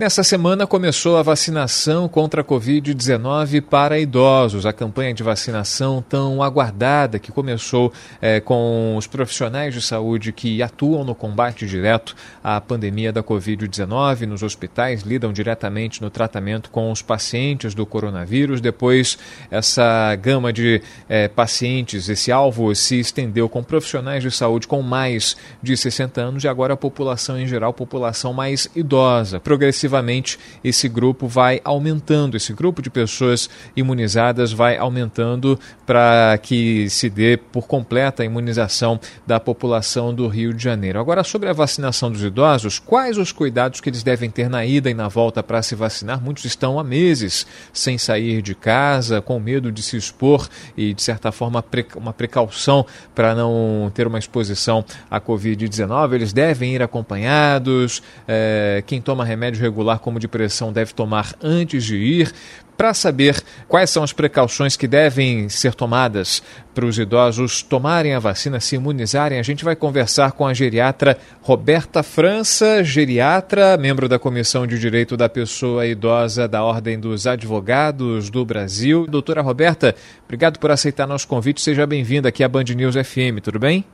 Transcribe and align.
Nessa 0.00 0.24
semana 0.24 0.66
começou 0.66 1.18
a 1.18 1.22
vacinação 1.22 2.08
contra 2.08 2.40
a 2.40 2.44
Covid-19 2.44 3.60
para 3.60 3.98
idosos. 3.98 4.64
A 4.64 4.72
campanha 4.72 5.12
de 5.12 5.22
vacinação 5.22 6.00
tão 6.00 6.42
aguardada 6.42 7.18
que 7.18 7.30
começou 7.30 7.92
é, 8.18 8.40
com 8.40 8.96
os 8.96 9.06
profissionais 9.06 9.74
de 9.74 9.82
saúde 9.82 10.32
que 10.32 10.62
atuam 10.62 11.04
no 11.04 11.14
combate 11.14 11.66
direto 11.66 12.16
à 12.42 12.58
pandemia 12.62 13.12
da 13.12 13.22
Covid-19 13.22 14.22
nos 14.22 14.42
hospitais, 14.42 15.02
lidam 15.02 15.34
diretamente 15.34 16.00
no 16.00 16.08
tratamento 16.08 16.70
com 16.70 16.90
os 16.90 17.02
pacientes 17.02 17.74
do 17.74 17.84
coronavírus. 17.84 18.62
Depois, 18.62 19.18
essa 19.50 20.16
gama 20.16 20.50
de 20.50 20.80
é, 21.10 21.28
pacientes, 21.28 22.08
esse 22.08 22.32
alvo 22.32 22.74
se 22.74 22.98
estendeu 22.98 23.50
com 23.50 23.62
profissionais 23.62 24.22
de 24.22 24.30
saúde 24.30 24.66
com 24.66 24.80
mais 24.80 25.36
de 25.62 25.76
60 25.76 26.22
anos 26.22 26.44
e 26.44 26.48
agora 26.48 26.72
a 26.72 26.76
população 26.78 27.38
em 27.38 27.46
geral, 27.46 27.74
população 27.74 28.32
mais 28.32 28.66
idosa. 28.74 29.38
Progressivamente 29.38 29.89
progressivamente 29.90 30.38
esse 30.62 30.88
grupo 30.88 31.26
vai 31.26 31.60
aumentando, 31.64 32.36
esse 32.36 32.52
grupo 32.52 32.80
de 32.80 32.88
pessoas 32.88 33.50
imunizadas 33.76 34.52
vai 34.52 34.76
aumentando 34.76 35.58
para 35.84 36.38
que 36.40 36.88
se 36.88 37.10
dê 37.10 37.36
por 37.36 37.66
completa 37.66 38.22
a 38.22 38.26
imunização 38.26 39.00
da 39.26 39.40
população 39.40 40.14
do 40.14 40.28
Rio 40.28 40.54
de 40.54 40.62
Janeiro. 40.62 41.00
Agora, 41.00 41.24
sobre 41.24 41.48
a 41.48 41.52
vacinação 41.52 42.10
dos 42.10 42.22
idosos, 42.22 42.78
quais 42.78 43.18
os 43.18 43.32
cuidados 43.32 43.80
que 43.80 43.90
eles 43.90 44.02
devem 44.02 44.30
ter 44.30 44.48
na 44.48 44.64
ida 44.64 44.88
e 44.88 44.94
na 44.94 45.08
volta 45.08 45.42
para 45.42 45.62
se 45.62 45.74
vacinar? 45.74 46.22
Muitos 46.22 46.44
estão 46.44 46.78
há 46.78 46.84
meses 46.84 47.46
sem 47.72 47.98
sair 47.98 48.40
de 48.40 48.54
casa, 48.54 49.20
com 49.20 49.40
medo 49.40 49.72
de 49.72 49.82
se 49.82 49.96
expor 49.96 50.48
e, 50.76 50.94
de 50.94 51.02
certa 51.02 51.32
forma, 51.32 51.64
uma 51.96 52.12
precaução 52.12 52.86
para 53.14 53.34
não 53.34 53.90
ter 53.92 54.06
uma 54.06 54.18
exposição 54.18 54.84
à 55.10 55.20
Covid-19. 55.20 56.14
Eles 56.14 56.32
devem 56.32 56.74
ir 56.74 56.82
acompanhados. 56.82 58.02
É, 58.28 58.82
quem 58.86 59.00
toma 59.00 59.24
remédio 59.24 59.60
regular 59.60 59.79
como 59.98 60.18
de 60.18 60.28
pressão 60.28 60.72
deve 60.72 60.92
tomar 60.92 61.34
antes 61.42 61.84
de 61.84 61.96
ir, 61.96 62.32
para 62.80 62.94
saber 62.94 63.42
quais 63.68 63.90
são 63.90 64.02
as 64.02 64.10
precauções 64.10 64.74
que 64.74 64.88
devem 64.88 65.50
ser 65.50 65.74
tomadas 65.74 66.42
para 66.74 66.86
os 66.86 66.98
idosos 66.98 67.62
tomarem 67.62 68.14
a 68.14 68.18
vacina, 68.18 68.58
se 68.58 68.76
imunizarem, 68.76 69.38
a 69.38 69.42
gente 69.42 69.62
vai 69.62 69.76
conversar 69.76 70.32
com 70.32 70.46
a 70.46 70.54
geriatra 70.54 71.18
Roberta 71.42 72.02
França, 72.02 72.82
geriatra, 72.82 73.76
membro 73.76 74.08
da 74.08 74.18
Comissão 74.18 74.66
de 74.66 74.78
Direito 74.78 75.14
da 75.14 75.28
Pessoa 75.28 75.86
Idosa 75.86 76.48
da 76.48 76.64
Ordem 76.64 76.98
dos 76.98 77.26
Advogados 77.26 78.30
do 78.30 78.46
Brasil. 78.46 79.06
Doutora 79.06 79.42
Roberta, 79.42 79.94
obrigado 80.24 80.58
por 80.58 80.70
aceitar 80.70 81.06
nosso 81.06 81.28
convite. 81.28 81.60
Seja 81.60 81.86
bem-vinda 81.86 82.30
aqui 82.30 82.42
à 82.42 82.48
Band 82.48 82.64
News 82.74 82.94
FM, 82.94 83.42
tudo 83.42 83.58
bem? 83.58 83.84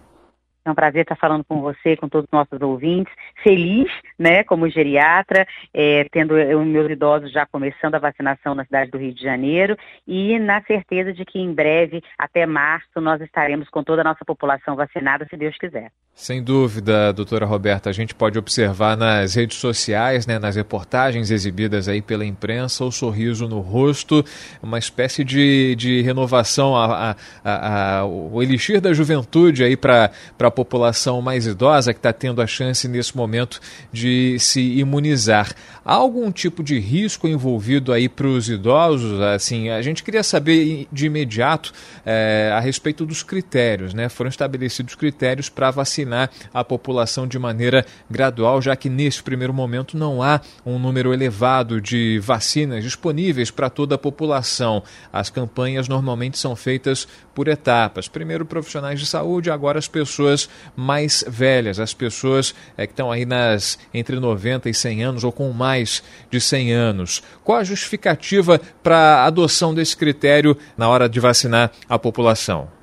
É 0.67 0.71
um 0.71 0.75
prazer 0.75 1.03
estar 1.03 1.15
falando 1.15 1.45
com 1.45 1.61
você, 1.61 1.97
com 1.97 2.09
todos 2.09 2.27
os 2.27 2.33
nossos 2.33 2.61
ouvintes. 2.61 3.15
Feliz, 3.41 3.89
né, 4.19 4.43
como 4.43 4.69
geriatra, 4.69 5.47
é, 5.73 6.09
tendo 6.11 6.35
os 6.35 6.67
meus 6.67 6.91
idosos 6.91 7.31
já 7.31 7.47
começando 7.47 7.95
a 7.95 8.01
vacinação 8.01 8.53
na 8.53 8.65
cidade 8.65 8.91
do 8.91 8.99
Rio 8.99 9.15
de 9.15 9.23
Janeiro 9.23 9.77
e 10.05 10.37
na 10.41 10.61
certeza 10.63 11.13
de 11.13 11.25
que 11.25 11.39
em 11.39 11.55
breve, 11.55 12.03
até 12.19 12.45
março, 12.45 13.01
nós 13.01 13.21
estaremos 13.21 13.69
com 13.69 13.85
toda 13.85 14.01
a 14.01 14.05
nossa 14.05 14.25
população 14.25 14.75
vacinada, 14.75 15.25
se 15.31 15.37
Deus 15.37 15.57
quiser. 15.57 15.93
Sem 16.19 16.43
dúvida, 16.43 17.13
doutora 17.13 17.45
Roberta, 17.45 17.91
a 17.91 17.93
gente 17.93 18.15
pode 18.15 18.39
observar 18.39 18.97
nas 18.97 19.35
redes 19.35 19.59
sociais, 19.59 20.27
né, 20.27 20.39
nas 20.39 20.57
reportagens 20.57 21.31
exibidas 21.31 21.89
aí 21.89 22.01
pela 22.01 22.25
imprensa, 22.25 22.87
o 22.87 22.91
sorriso 22.91 23.47
no 23.47 23.61
rosto, 23.61 24.25
uma 24.63 24.79
espécie 24.79 25.23
de, 25.23 25.77
de 25.77 26.01
renovação, 26.01 26.75
a, 26.75 27.15
a, 27.45 27.99
a, 27.99 28.07
o 28.07 28.43
elixir 28.43 28.81
da 28.81 28.95
juventude 28.95 29.63
aí 29.63 29.77
para 29.77 30.11
a 30.39 30.51
população 30.51 31.21
mais 31.21 31.47
idosa 31.47 31.93
que 31.93 31.99
está 31.99 32.15
tendo 32.15 32.41
a 32.41 32.47
chance 32.47 32.89
nesse 32.89 33.15
momento 33.15 33.61
de 33.93 34.39
se 34.39 34.63
imunizar. 34.79 35.55
Há 35.85 35.93
algum 35.93 36.33
tipo 36.33 36.65
de 36.65 36.79
risco 36.79 37.29
envolvido 37.29 37.93
aí 37.93 38.09
para 38.09 38.27
os 38.27 38.49
idosos? 38.49 39.21
Assim, 39.21 39.69
a 39.69 39.83
gente 39.83 40.03
queria 40.03 40.23
saber 40.23 40.89
de 40.91 41.07
imediato 41.07 41.73
é, 42.07 42.51
a 42.55 42.59
respeito 42.59 43.05
dos 43.05 43.23
critérios, 43.23 43.93
né? 43.93 44.09
Foram 44.09 44.31
estabelecidos 44.31 44.95
critérios 44.95 45.51
para 45.51 45.71
vacinar 45.71 46.06
a 46.53 46.65
população 46.65 47.27
de 47.27 47.39
maneira 47.39 47.85
gradual, 48.11 48.61
já 48.63 48.77
que 48.77 48.89
nesse 48.89 49.23
primeiro 49.23 49.53
momento 49.53 49.97
não 49.97 50.23
há 50.23 50.41
um 50.65 50.79
número 50.79 51.13
elevado 51.13 51.81
de 51.81 52.19
vacinas 52.21 52.85
disponíveis 52.85 53.51
para 53.51 53.71
toda 53.71 53.95
a 53.95 53.99
população. 53.99 54.83
As 55.13 55.31
campanhas 55.31 55.89
normalmente 55.89 56.39
são 56.39 56.55
feitas 56.55 57.07
por 57.35 57.49
etapas. 57.49 58.09
Primeiro 58.09 58.47
profissionais 58.47 59.01
de 59.01 59.07
saúde, 59.07 59.51
agora 59.51 59.79
as 59.79 59.89
pessoas 59.89 60.49
mais 60.75 61.25
velhas, 61.29 61.79
as 61.79 61.93
pessoas 61.93 62.55
é, 62.77 62.87
que 62.87 62.93
estão 62.93 63.11
aí 63.11 63.25
nas 63.25 63.79
entre 63.93 64.19
90 64.19 64.71
e 64.71 64.75
100 64.75 65.05
anos 65.05 65.25
ou 65.25 65.33
com 65.33 65.51
mais 65.53 66.03
de 66.31 66.41
100 66.41 66.73
anos. 66.73 67.23
Qual 67.45 67.59
a 67.59 67.65
justificativa 67.65 68.61
para 68.83 68.97
a 68.97 69.25
adoção 69.27 69.75
desse 69.75 69.97
critério 69.97 70.57
na 70.77 70.89
hora 70.89 71.09
de 71.09 71.21
vacinar 71.21 71.71
a 71.89 71.99
população? 71.99 72.76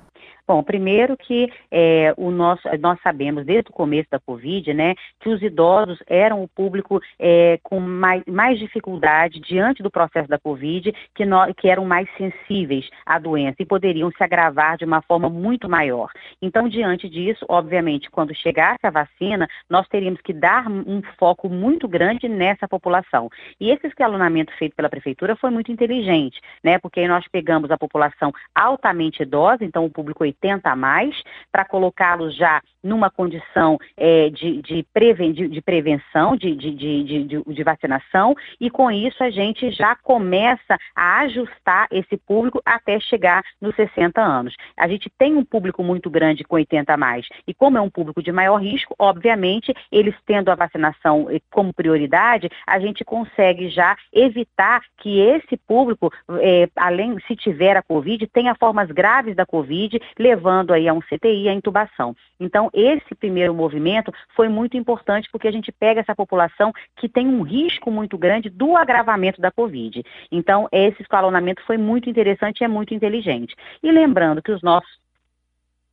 Bom, 0.46 0.62
primeiro 0.62 1.16
que 1.16 1.50
é, 1.72 2.14
o 2.18 2.30
nosso, 2.30 2.68
nós 2.81 3.00
sabemos 3.02 3.46
desde 3.46 3.70
o 3.70 3.74
começo 3.74 4.09
da 4.12 4.20
Covid, 4.20 4.74
né, 4.74 4.94
que 5.22 5.30
os 5.30 5.42
idosos 5.42 6.04
eram 6.06 6.44
o 6.44 6.50
público 6.50 7.02
é, 7.18 7.58
com 7.64 7.80
mais, 7.80 8.22
mais, 8.28 8.59
dificuldade 8.59 9.40
diante 9.40 9.81
do 9.81 9.90
processo 9.90 10.28
da 10.28 10.38
Covid, 10.38 10.94
que, 11.16 11.26
no, 11.26 11.54
que 11.56 11.70
eram 11.70 11.86
mais 11.86 12.09
sensíveis 12.18 12.90
à 13.06 13.18
doença 13.20 13.56
e 13.62 13.66
poderiam 13.66 14.12
se 14.12 14.22
agravar 14.22 14.78
de 14.78 14.84
uma 14.84 15.02
forma 15.02 15.30
muito 15.30 15.70
maior. 15.70 16.12
Então, 16.42 16.68
diante 16.68 17.08
disso, 17.08 17.46
obviamente, 17.48 18.12
quando 18.12 18.36
chegasse 18.36 18.86
a 18.86 18.90
vacina, 18.90 19.48
nós 19.70 19.88
teríamos 19.88 20.20
que 20.20 20.34
dar 20.34 20.68
um 20.68 21.02
foco 21.18 21.48
muito 21.48 21.88
grande 21.88 22.28
nessa 22.28 22.68
população. 22.68 23.30
E 23.62 23.72
esse 23.72 23.88
escalonamento 23.88 24.52
feito 24.58 24.75
pela 24.75 24.90
Prefeitura 24.90 25.38
foi 25.38 25.52
muito 25.52 25.72
inteligente, 25.72 26.42
né, 26.62 26.78
porque 26.80 27.08
nós 27.08 27.25
pegamos 27.31 27.72
a 27.72 27.78
população 27.78 28.34
altamente 28.54 29.24
idosa, 29.24 29.64
então 29.64 29.86
o 29.86 29.90
público 29.90 30.32
80 30.33 30.69
a 30.69 30.75
mais, 30.75 31.16
para 31.51 31.66
colocá-los 31.66 32.35
já 32.35 32.61
numa 32.83 33.09
condição 33.09 33.79
é, 33.95 34.29
de, 34.29 34.61
de, 34.61 34.85
preven 34.94 35.31
de, 35.31 35.47
de, 35.47 35.61
prevenção, 35.61 36.35
de, 36.35 36.53
de, 36.53 37.63
vacinação, 37.63 38.35
e 38.59 38.69
com 38.69 38.91
isso 38.91 39.23
a 39.23 39.29
gente 39.29 39.71
já 39.71 39.95
começa 39.95 40.77
a 40.94 41.19
ajustar 41.21 41.88
esse 41.91 42.17
público 42.17 42.61
até 42.66 42.99
chegar 42.99 43.41
nos 43.61 43.73
60 43.75 44.21
anos. 44.21 44.53
A 44.77 44.88
gente 44.88 45.09
tem 45.17 45.35
um 45.35 45.45
público 45.45 45.81
muito 45.81 46.09
grande 46.09 46.44
com 46.44 46.55
80 46.55 46.94
a 46.94 46.97
mais, 46.97 47.25
e 47.47 47.53
como 47.53 47.77
é 47.77 47.81
um 47.81 47.89
público 47.89 48.21
de 48.21 48.31
maior 48.31 48.57
risco, 48.57 48.94
obviamente, 49.00 49.73
eles 49.91 50.15
tendo 50.25 50.50
a 50.50 50.55
vacinação 50.55 51.29
eh, 51.29 51.39
como 51.50 51.73
prioridade, 51.73 52.50
a 52.67 52.79
gente 52.79 53.05
consegue 53.05 53.69
já 53.69 53.95
evitar 54.11 54.81
que 54.97 55.19
esse 55.19 55.55
público, 55.55 56.11
é, 56.41 56.67
além, 56.75 57.17
se 57.27 57.35
tiver 57.35 57.77
a 57.77 57.81
Covid, 57.81 58.27
tenha 58.27 58.55
formas 58.55 58.89
graves 58.91 59.35
da 59.35 59.45
Covid, 59.45 60.00
levando 60.23 60.73
aí 60.73 60.88
a 60.88 60.94
um 60.94 61.01
CTI, 61.01 61.50
a 61.50 61.53
intubação. 61.53 62.16
Então, 62.39 62.69
esse 62.73 63.13
primeiro 63.13 63.53
movimento 63.53 64.11
foi 64.35 64.47
muito 64.47 64.78
importante 64.78 65.29
porque 65.31 65.47
a 65.47 65.51
gente 65.51 65.72
pega 65.72 66.00
essa 66.00 66.16
população 66.16 66.72
que 66.97 67.09
tem 67.09 67.28
um 67.28 67.41
risco 67.41 67.91
muito 67.91 68.18
grande 68.18 68.50
do 68.50 68.77
agravamento 68.77 69.42
da 69.42 69.51
Covid. 69.51 70.01
Então, 70.31 70.68
esse 70.71 71.01
escalonamento 71.01 71.62
foi 71.65 71.77
muito 71.77 72.09
interessante 72.09 72.62
e 72.62 72.63
é 72.63 72.68
muito 72.68 72.94
inteligente. 72.94 73.53
E 73.83 73.92
lembrando 73.92 74.42
que 74.42 74.51
os 74.51 74.62
nossos 74.62 75.02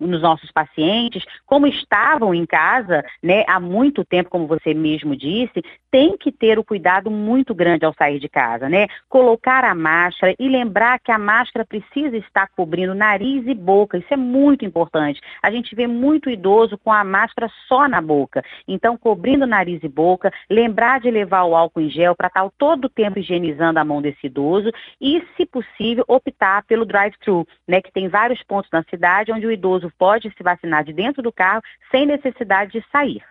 nos 0.00 0.22
nossos 0.22 0.50
pacientes, 0.50 1.24
como 1.46 1.66
estavam 1.66 2.34
em 2.34 2.46
casa 2.46 3.04
né, 3.22 3.44
há 3.46 3.60
muito 3.60 4.04
tempo, 4.04 4.30
como 4.30 4.46
você 4.46 4.72
mesmo 4.72 5.14
disse, 5.14 5.62
tem 5.90 6.16
que 6.16 6.32
ter 6.32 6.58
o 6.58 6.64
cuidado 6.64 7.10
muito 7.10 7.54
grande 7.54 7.84
ao 7.84 7.94
sair 7.94 8.18
de 8.18 8.28
casa, 8.28 8.68
né? 8.68 8.86
Colocar 9.08 9.64
a 9.64 9.74
máscara 9.74 10.34
e 10.38 10.48
lembrar 10.48 11.00
que 11.00 11.10
a 11.10 11.18
máscara 11.18 11.66
precisa 11.66 12.16
estar 12.16 12.48
cobrindo 12.56 12.94
nariz 12.94 13.46
e 13.46 13.54
boca, 13.54 13.98
isso 13.98 14.12
é 14.12 14.16
muito 14.16 14.64
importante. 14.64 15.20
A 15.42 15.50
gente 15.50 15.74
vê 15.74 15.86
muito 15.86 16.30
idoso 16.30 16.78
com 16.78 16.92
a 16.92 17.04
máscara 17.04 17.50
só 17.66 17.88
na 17.88 18.00
boca, 18.00 18.44
então 18.66 18.96
cobrindo 18.96 19.46
nariz 19.46 19.82
e 19.82 19.88
boca, 19.88 20.32
lembrar 20.48 21.00
de 21.00 21.10
levar 21.10 21.44
o 21.44 21.56
álcool 21.56 21.80
em 21.80 21.90
gel 21.90 22.14
para 22.14 22.28
estar 22.28 22.48
todo 22.56 22.84
o 22.86 22.88
tempo 22.88 23.18
higienizando 23.18 23.78
a 23.78 23.84
mão 23.84 24.00
desse 24.00 24.26
idoso 24.26 24.70
e, 25.00 25.22
se 25.36 25.44
possível, 25.44 26.04
optar 26.06 26.64
pelo 26.64 26.84
drive-thru, 26.84 27.46
né? 27.66 27.82
Que 27.82 27.92
tem 27.92 28.08
vários 28.08 28.42
pontos 28.44 28.70
na 28.70 28.82
cidade 28.84 29.32
onde 29.32 29.46
o 29.46 29.52
idoso 29.52 29.89
pode 29.90 30.32
se 30.36 30.42
vacinar 30.42 30.84
de 30.84 30.92
dentro 30.92 31.22
do 31.22 31.32
carro 31.32 31.62
sem 31.90 32.06
necessidade 32.06 32.72
de 32.72 32.84
sair. 32.90 33.22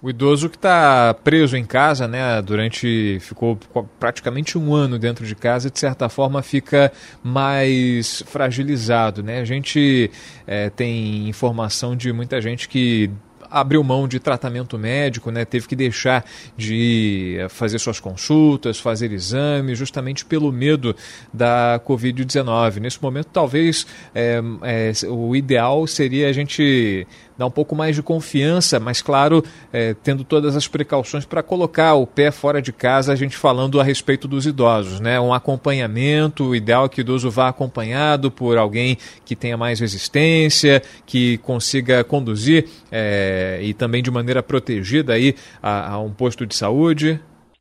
O 0.00 0.08
idoso 0.08 0.48
que 0.48 0.54
está 0.54 1.12
preso 1.24 1.56
em 1.56 1.64
casa, 1.64 2.06
né, 2.06 2.40
durante 2.40 3.18
ficou 3.20 3.58
praticamente 3.98 4.56
um 4.56 4.72
ano 4.72 4.96
dentro 4.96 5.26
de 5.26 5.34
casa, 5.34 5.68
de 5.68 5.78
certa 5.78 6.08
forma 6.08 6.40
fica 6.40 6.92
mais 7.20 8.22
fragilizado, 8.28 9.24
né? 9.24 9.40
A 9.40 9.44
gente 9.44 10.08
é, 10.46 10.70
tem 10.70 11.28
informação 11.28 11.96
de 11.96 12.12
muita 12.12 12.40
gente 12.40 12.68
que 12.68 13.10
abriu 13.50 13.82
mão 13.82 14.06
de 14.06 14.18
tratamento 14.18 14.78
médico, 14.78 15.30
né? 15.30 15.44
teve 15.44 15.66
que 15.66 15.76
deixar 15.76 16.24
de 16.56 17.36
eh, 17.38 17.48
fazer 17.48 17.78
suas 17.78 18.00
consultas, 18.00 18.78
fazer 18.78 19.12
exames, 19.12 19.78
justamente 19.78 20.24
pelo 20.24 20.52
medo 20.52 20.94
da 21.32 21.80
Covid-19. 21.86 22.76
Nesse 22.76 23.02
momento, 23.02 23.28
talvez 23.32 23.86
é, 24.14 24.40
é, 24.62 24.92
o 25.08 25.34
ideal 25.34 25.86
seria 25.86 26.28
a 26.28 26.32
gente 26.32 27.06
dar 27.38 27.46
um 27.46 27.50
pouco 27.50 27.76
mais 27.76 27.94
de 27.94 28.02
confiança, 28.02 28.80
mas 28.80 29.00
claro, 29.00 29.44
é, 29.72 29.94
tendo 29.94 30.24
todas 30.24 30.56
as 30.56 30.66
precauções 30.66 31.24
para 31.24 31.42
colocar 31.42 31.94
o 31.94 32.04
pé 32.04 32.32
fora 32.32 32.60
de 32.60 32.72
casa, 32.72 33.12
a 33.12 33.16
gente 33.16 33.36
falando 33.36 33.80
a 33.80 33.84
respeito 33.84 34.26
dos 34.26 34.44
idosos, 34.44 34.98
né? 34.98 35.20
Um 35.20 35.32
acompanhamento, 35.32 36.48
o 36.48 36.56
ideal 36.56 36.86
é 36.86 36.88
que 36.88 37.00
o 37.00 37.02
idoso 37.02 37.30
vá 37.30 37.48
acompanhado 37.48 38.28
por 38.28 38.58
alguém 38.58 38.98
que 39.24 39.36
tenha 39.36 39.56
mais 39.56 39.78
resistência, 39.78 40.82
que 41.06 41.38
consiga 41.38 42.02
conduzir 42.02 42.68
é, 42.90 43.60
e 43.62 43.72
também 43.72 44.02
de 44.02 44.10
maneira 44.10 44.42
protegida 44.42 45.12
aí 45.12 45.36
a, 45.62 45.92
a 45.92 46.00
um 46.00 46.10
posto 46.10 46.44
de 46.44 46.56
saúde. 46.56 47.20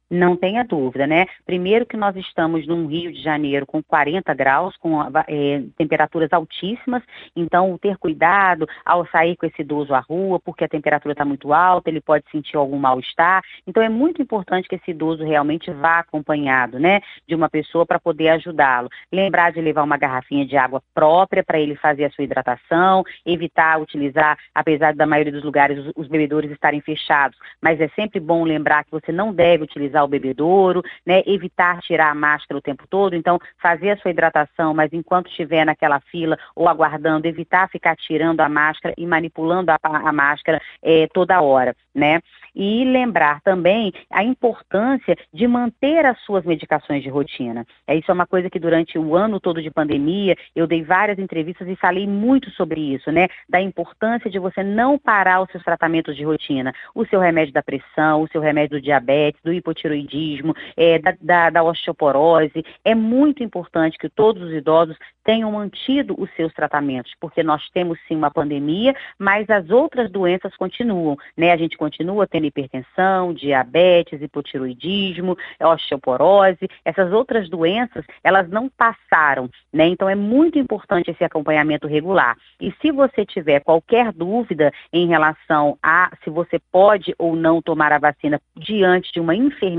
Não 0.10 0.38
tenha 0.38 0.64
dúvida, 0.64 1.06
né? 1.06 1.26
Primeiro 1.46 1.86
que 1.86 1.98
nós 1.98 2.16
estamos 2.16 2.66
num 2.66 2.88
Rio 2.88 3.12
de 3.12 3.22
Janeiro 3.22 3.66
com 3.66 3.84
40 3.84 4.34
graus, 4.34 4.76
com 4.78 5.02
é, 5.28 5.64
temperaturas 5.78 6.32
altíssimas, 6.32 7.04
então 7.36 7.78
ter 7.78 7.98
cuidado 7.98 8.66
ao 8.86 9.06
sair 9.08 9.36
com 9.36 9.46
esse 9.46 9.62
idoso 9.62 9.94
à 9.94 10.00
rua, 10.00 10.40
porque 10.40 10.64
a 10.64 10.70
temperatura 10.70 11.12
está 11.12 11.26
muito 11.26 11.52
alta, 11.52 11.90
ele 11.90 12.00
pode 12.00 12.24
sentir 12.32 12.56
algum 12.56 12.78
mal-estar. 12.78 13.44
Então 13.68 13.84
é 13.84 13.90
muito 13.90 14.22
importante 14.22 14.70
que 14.70 14.76
esse 14.76 14.92
idoso 14.92 15.26
realmente 15.26 15.70
vá 15.72 16.00
acompanhado, 16.00 16.80
né, 16.80 17.02
de 17.28 17.36
uma 17.36 17.50
pessoa 17.50 17.86
para 17.86 18.00
poder 18.00 18.30
ajudá-lo. 18.30 18.90
Lembrar 19.12 19.52
de 19.52 19.60
levar 19.60 19.84
uma 19.84 19.98
garrafinha 19.98 20.46
de 20.46 20.56
água 20.56 20.82
própria 20.94 21.44
para 21.44 21.60
ele 21.60 21.76
fazer 21.76 22.06
a 22.06 22.10
sua 22.12 22.24
hidratação, 22.24 23.04
evitar 23.26 23.82
utilizar, 23.82 24.38
apesar 24.56 24.96
da 24.96 25.06
maioria 25.06 25.34
dos 25.34 25.44
lugares 25.44 25.78
os, 25.80 25.92
os 25.98 26.08
bebedouros 26.08 26.50
estarem 26.50 26.80
fechados, 26.80 27.38
mas 27.62 27.82
é 27.82 27.90
sempre 27.90 28.22
bom 28.22 28.46
lembrar 28.46 28.86
que 28.86 28.92
você 28.92 29.12
não 29.12 29.34
deve 29.34 29.64
utilizar 29.64 29.97
utilizar 29.98 30.04
o 30.04 30.08
bebedouro, 30.08 30.84
né? 31.06 31.24
Evitar 31.26 31.80
tirar 31.82 32.12
a 32.12 32.16
máscara 32.16 32.58
o 32.58 32.62
tempo 32.62 32.86
todo. 32.88 33.16
Então, 33.16 33.40
fazer 33.62 33.92
a 33.92 33.98
sua 33.98 34.12
hidratação, 34.12 34.74
mas 34.74 34.94
enquanto 34.94 35.30
estiver 35.30 35.66
naquela 35.66 36.00
fila 36.00 36.38
ou 36.56 36.70
aguardando, 36.70 37.28
evitar 37.28 37.70
ficar 37.70 37.96
tirando 37.96 38.42
a 38.42 38.50
máscara 38.50 38.94
e 38.98 39.06
manipulando 39.06 39.72
a, 39.72 39.78
a 39.82 40.12
máscara 40.12 40.62
é, 40.82 41.08
toda 41.08 41.42
hora, 41.42 41.76
né? 41.94 42.20
E 42.56 42.84
lembrar 42.86 43.42
também 43.42 43.94
a 44.12 44.24
importância 44.24 45.16
de 45.34 45.48
manter 45.48 46.06
as 46.06 46.20
suas 46.22 46.44
medicações 46.44 47.04
de 47.04 47.10
rotina. 47.10 47.66
É, 47.86 47.96
isso 47.96 48.10
é 48.10 48.14
uma 48.14 48.26
coisa 48.26 48.50
que 48.50 48.60
durante 48.60 48.98
o 48.98 49.16
ano 49.16 49.40
todo 49.40 49.62
de 49.62 49.72
pandemia 49.72 50.36
eu 50.56 50.68
dei 50.68 50.84
várias 50.84 51.20
entrevistas 51.20 51.68
e 51.68 51.76
falei 51.76 52.08
muito 52.08 52.50
sobre 52.52 52.82
isso, 52.82 53.12
né? 53.12 53.28
Da 53.48 53.62
importância 53.62 54.30
de 54.30 54.40
você 54.40 54.64
não 54.64 54.98
parar 54.98 55.42
os 55.42 55.52
seus 55.52 55.64
tratamentos 55.64 56.16
de 56.16 56.24
rotina. 56.24 56.74
O 56.96 57.06
seu 57.06 57.20
remédio 57.20 57.54
da 57.54 57.64
pressão, 57.64 58.22
o 58.22 58.28
seu 58.28 58.42
remédio 58.42 58.78
do 58.78 58.82
diabetes, 58.82 59.42
do 59.44 59.54
hipotiroidismo, 59.54 59.87
hipotiroidismo, 59.88 60.54
é, 60.76 61.00
da, 61.00 61.16
da, 61.22 61.50
da 61.50 61.64
osteoporose. 61.64 62.64
É 62.84 62.94
muito 62.94 63.44
importante 63.44 63.98
que 63.98 64.10
todos 64.10 64.44
os 64.44 64.54
idosos 64.54 64.98
tenham 65.24 65.52
mantido 65.52 66.16
os 66.18 66.30
seus 66.36 66.54
tratamentos, 66.54 67.14
porque 67.20 67.44
nós 67.44 67.70
temos 67.74 68.00
sim 68.08 68.16
uma 68.16 68.32
pandemia, 68.32 68.96
mas 69.20 69.50
as 69.50 69.70
outras 69.70 70.10
doenças 70.10 70.56
continuam, 70.56 71.18
né? 71.36 71.52
A 71.52 71.58
gente 71.58 71.78
continua 71.78 72.26
tendo 72.26 72.46
hipertensão, 72.46 73.34
diabetes, 73.34 74.22
hipotiroidismo, 74.22 75.38
osteoporose, 75.62 76.70
essas 76.86 77.12
outras 77.12 77.50
doenças, 77.50 78.06
elas 78.24 78.50
não 78.50 78.70
passaram, 78.70 79.50
né? 79.72 79.88
Então 79.88 80.08
é 80.08 80.16
muito 80.16 80.58
importante 80.58 81.12
esse 81.12 81.24
acompanhamento 81.24 81.88
regular. 81.88 82.38
E 82.60 82.74
se 82.82 82.90
você 82.92 83.26
tiver 83.26 83.60
qualquer 83.60 84.14
dúvida 84.14 84.72
em 84.94 85.08
relação 85.08 85.78
a 85.84 86.10
se 86.24 86.30
você 86.30 86.58
pode 86.72 87.14
ou 87.18 87.36
não 87.36 87.62
tomar 87.62 87.92
a 87.92 88.00
vacina 88.00 88.40
diante 88.56 89.12
de 89.12 89.20
uma 89.20 89.36
enfermidade, 89.36 89.77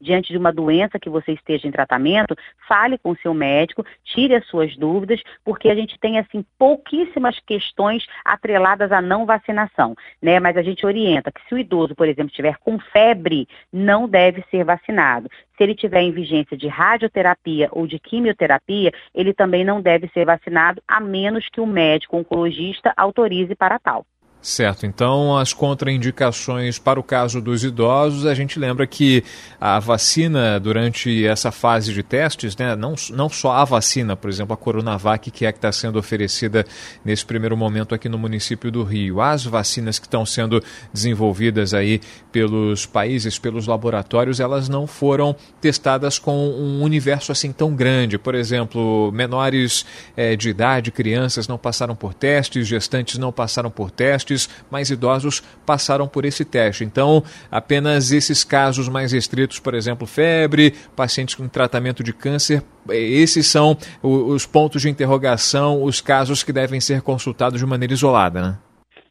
diante 0.00 0.32
de 0.32 0.38
uma 0.38 0.52
doença 0.52 0.98
que 0.98 1.10
você 1.10 1.32
esteja 1.32 1.66
em 1.66 1.70
tratamento, 1.70 2.36
fale 2.68 2.98
com 2.98 3.10
o 3.10 3.16
seu 3.16 3.34
médico, 3.34 3.84
tire 4.04 4.34
as 4.34 4.46
suas 4.46 4.76
dúvidas, 4.76 5.20
porque 5.44 5.68
a 5.68 5.74
gente 5.74 5.98
tem 5.98 6.18
assim 6.18 6.44
pouquíssimas 6.58 7.40
questões 7.40 8.06
atreladas 8.24 8.92
à 8.92 9.00
não 9.00 9.26
vacinação, 9.26 9.94
né? 10.20 10.38
Mas 10.38 10.56
a 10.56 10.62
gente 10.62 10.84
orienta 10.84 11.32
que 11.32 11.40
se 11.48 11.54
o 11.54 11.58
idoso, 11.58 11.94
por 11.94 12.08
exemplo, 12.08 12.30
estiver 12.30 12.56
com 12.58 12.78
febre, 12.78 13.48
não 13.72 14.08
deve 14.08 14.44
ser 14.50 14.64
vacinado. 14.64 15.28
Se 15.56 15.62
ele 15.62 15.74
tiver 15.74 16.02
em 16.02 16.12
vigência 16.12 16.56
de 16.56 16.68
radioterapia 16.68 17.68
ou 17.72 17.86
de 17.86 17.98
quimioterapia, 17.98 18.92
ele 19.14 19.32
também 19.32 19.64
não 19.64 19.80
deve 19.80 20.08
ser 20.08 20.26
vacinado, 20.26 20.82
a 20.86 21.00
menos 21.00 21.48
que 21.48 21.60
o 21.60 21.66
médico 21.66 22.16
oncologista 22.16 22.92
autorize 22.96 23.54
para 23.54 23.78
tal. 23.78 24.04
Certo, 24.46 24.86
então 24.86 25.36
as 25.36 25.52
contraindicações 25.52 26.78
para 26.78 27.00
o 27.00 27.02
caso 27.02 27.40
dos 27.40 27.64
idosos, 27.64 28.24
a 28.24 28.32
gente 28.32 28.60
lembra 28.60 28.86
que 28.86 29.24
a 29.60 29.80
vacina 29.80 30.60
durante 30.60 31.26
essa 31.26 31.50
fase 31.50 31.92
de 31.92 32.00
testes, 32.00 32.56
né, 32.56 32.76
não, 32.76 32.94
não 33.10 33.28
só 33.28 33.50
a 33.50 33.64
vacina, 33.64 34.14
por 34.14 34.30
exemplo, 34.30 34.54
a 34.54 34.56
Coronavac, 34.56 35.32
que 35.32 35.44
é 35.44 35.48
a 35.48 35.52
que 35.52 35.58
está 35.58 35.72
sendo 35.72 35.98
oferecida 35.98 36.64
nesse 37.04 37.26
primeiro 37.26 37.56
momento 37.56 37.92
aqui 37.92 38.08
no 38.08 38.16
município 38.16 38.70
do 38.70 38.84
Rio, 38.84 39.20
as 39.20 39.44
vacinas 39.44 39.98
que 39.98 40.06
estão 40.06 40.24
sendo 40.24 40.62
desenvolvidas 40.92 41.74
aí 41.74 42.00
pelos 42.30 42.86
países, 42.86 43.40
pelos 43.40 43.66
laboratórios, 43.66 44.38
elas 44.38 44.68
não 44.68 44.86
foram 44.86 45.34
testadas 45.60 46.20
com 46.20 46.50
um 46.50 46.84
universo 46.84 47.32
assim 47.32 47.50
tão 47.50 47.74
grande. 47.74 48.16
Por 48.16 48.36
exemplo, 48.36 49.10
menores 49.10 49.84
é, 50.16 50.36
de 50.36 50.50
idade, 50.50 50.92
crianças 50.92 51.48
não 51.48 51.58
passaram 51.58 51.96
por 51.96 52.14
testes, 52.14 52.68
gestantes 52.68 53.18
não 53.18 53.32
passaram 53.32 53.72
por 53.72 53.90
testes 53.90 54.35
mais 54.70 54.90
idosos 54.90 55.42
passaram 55.64 56.06
por 56.08 56.24
esse 56.24 56.44
teste. 56.44 56.84
Então, 56.84 57.22
apenas 57.50 58.12
esses 58.12 58.44
casos 58.44 58.88
mais 58.88 59.12
restritos, 59.12 59.58
por 59.58 59.74
exemplo, 59.74 60.06
febre, 60.06 60.74
pacientes 60.94 61.34
com 61.34 61.48
tratamento 61.48 62.02
de 62.02 62.12
câncer, 62.12 62.62
esses 62.90 63.46
são 63.46 63.76
os 64.02 64.46
pontos 64.46 64.82
de 64.82 64.88
interrogação, 64.88 65.82
os 65.82 66.00
casos 66.00 66.42
que 66.42 66.52
devem 66.52 66.80
ser 66.80 67.02
consultados 67.02 67.58
de 67.58 67.66
maneira 67.66 67.94
isolada, 67.94 68.42
né? 68.42 68.58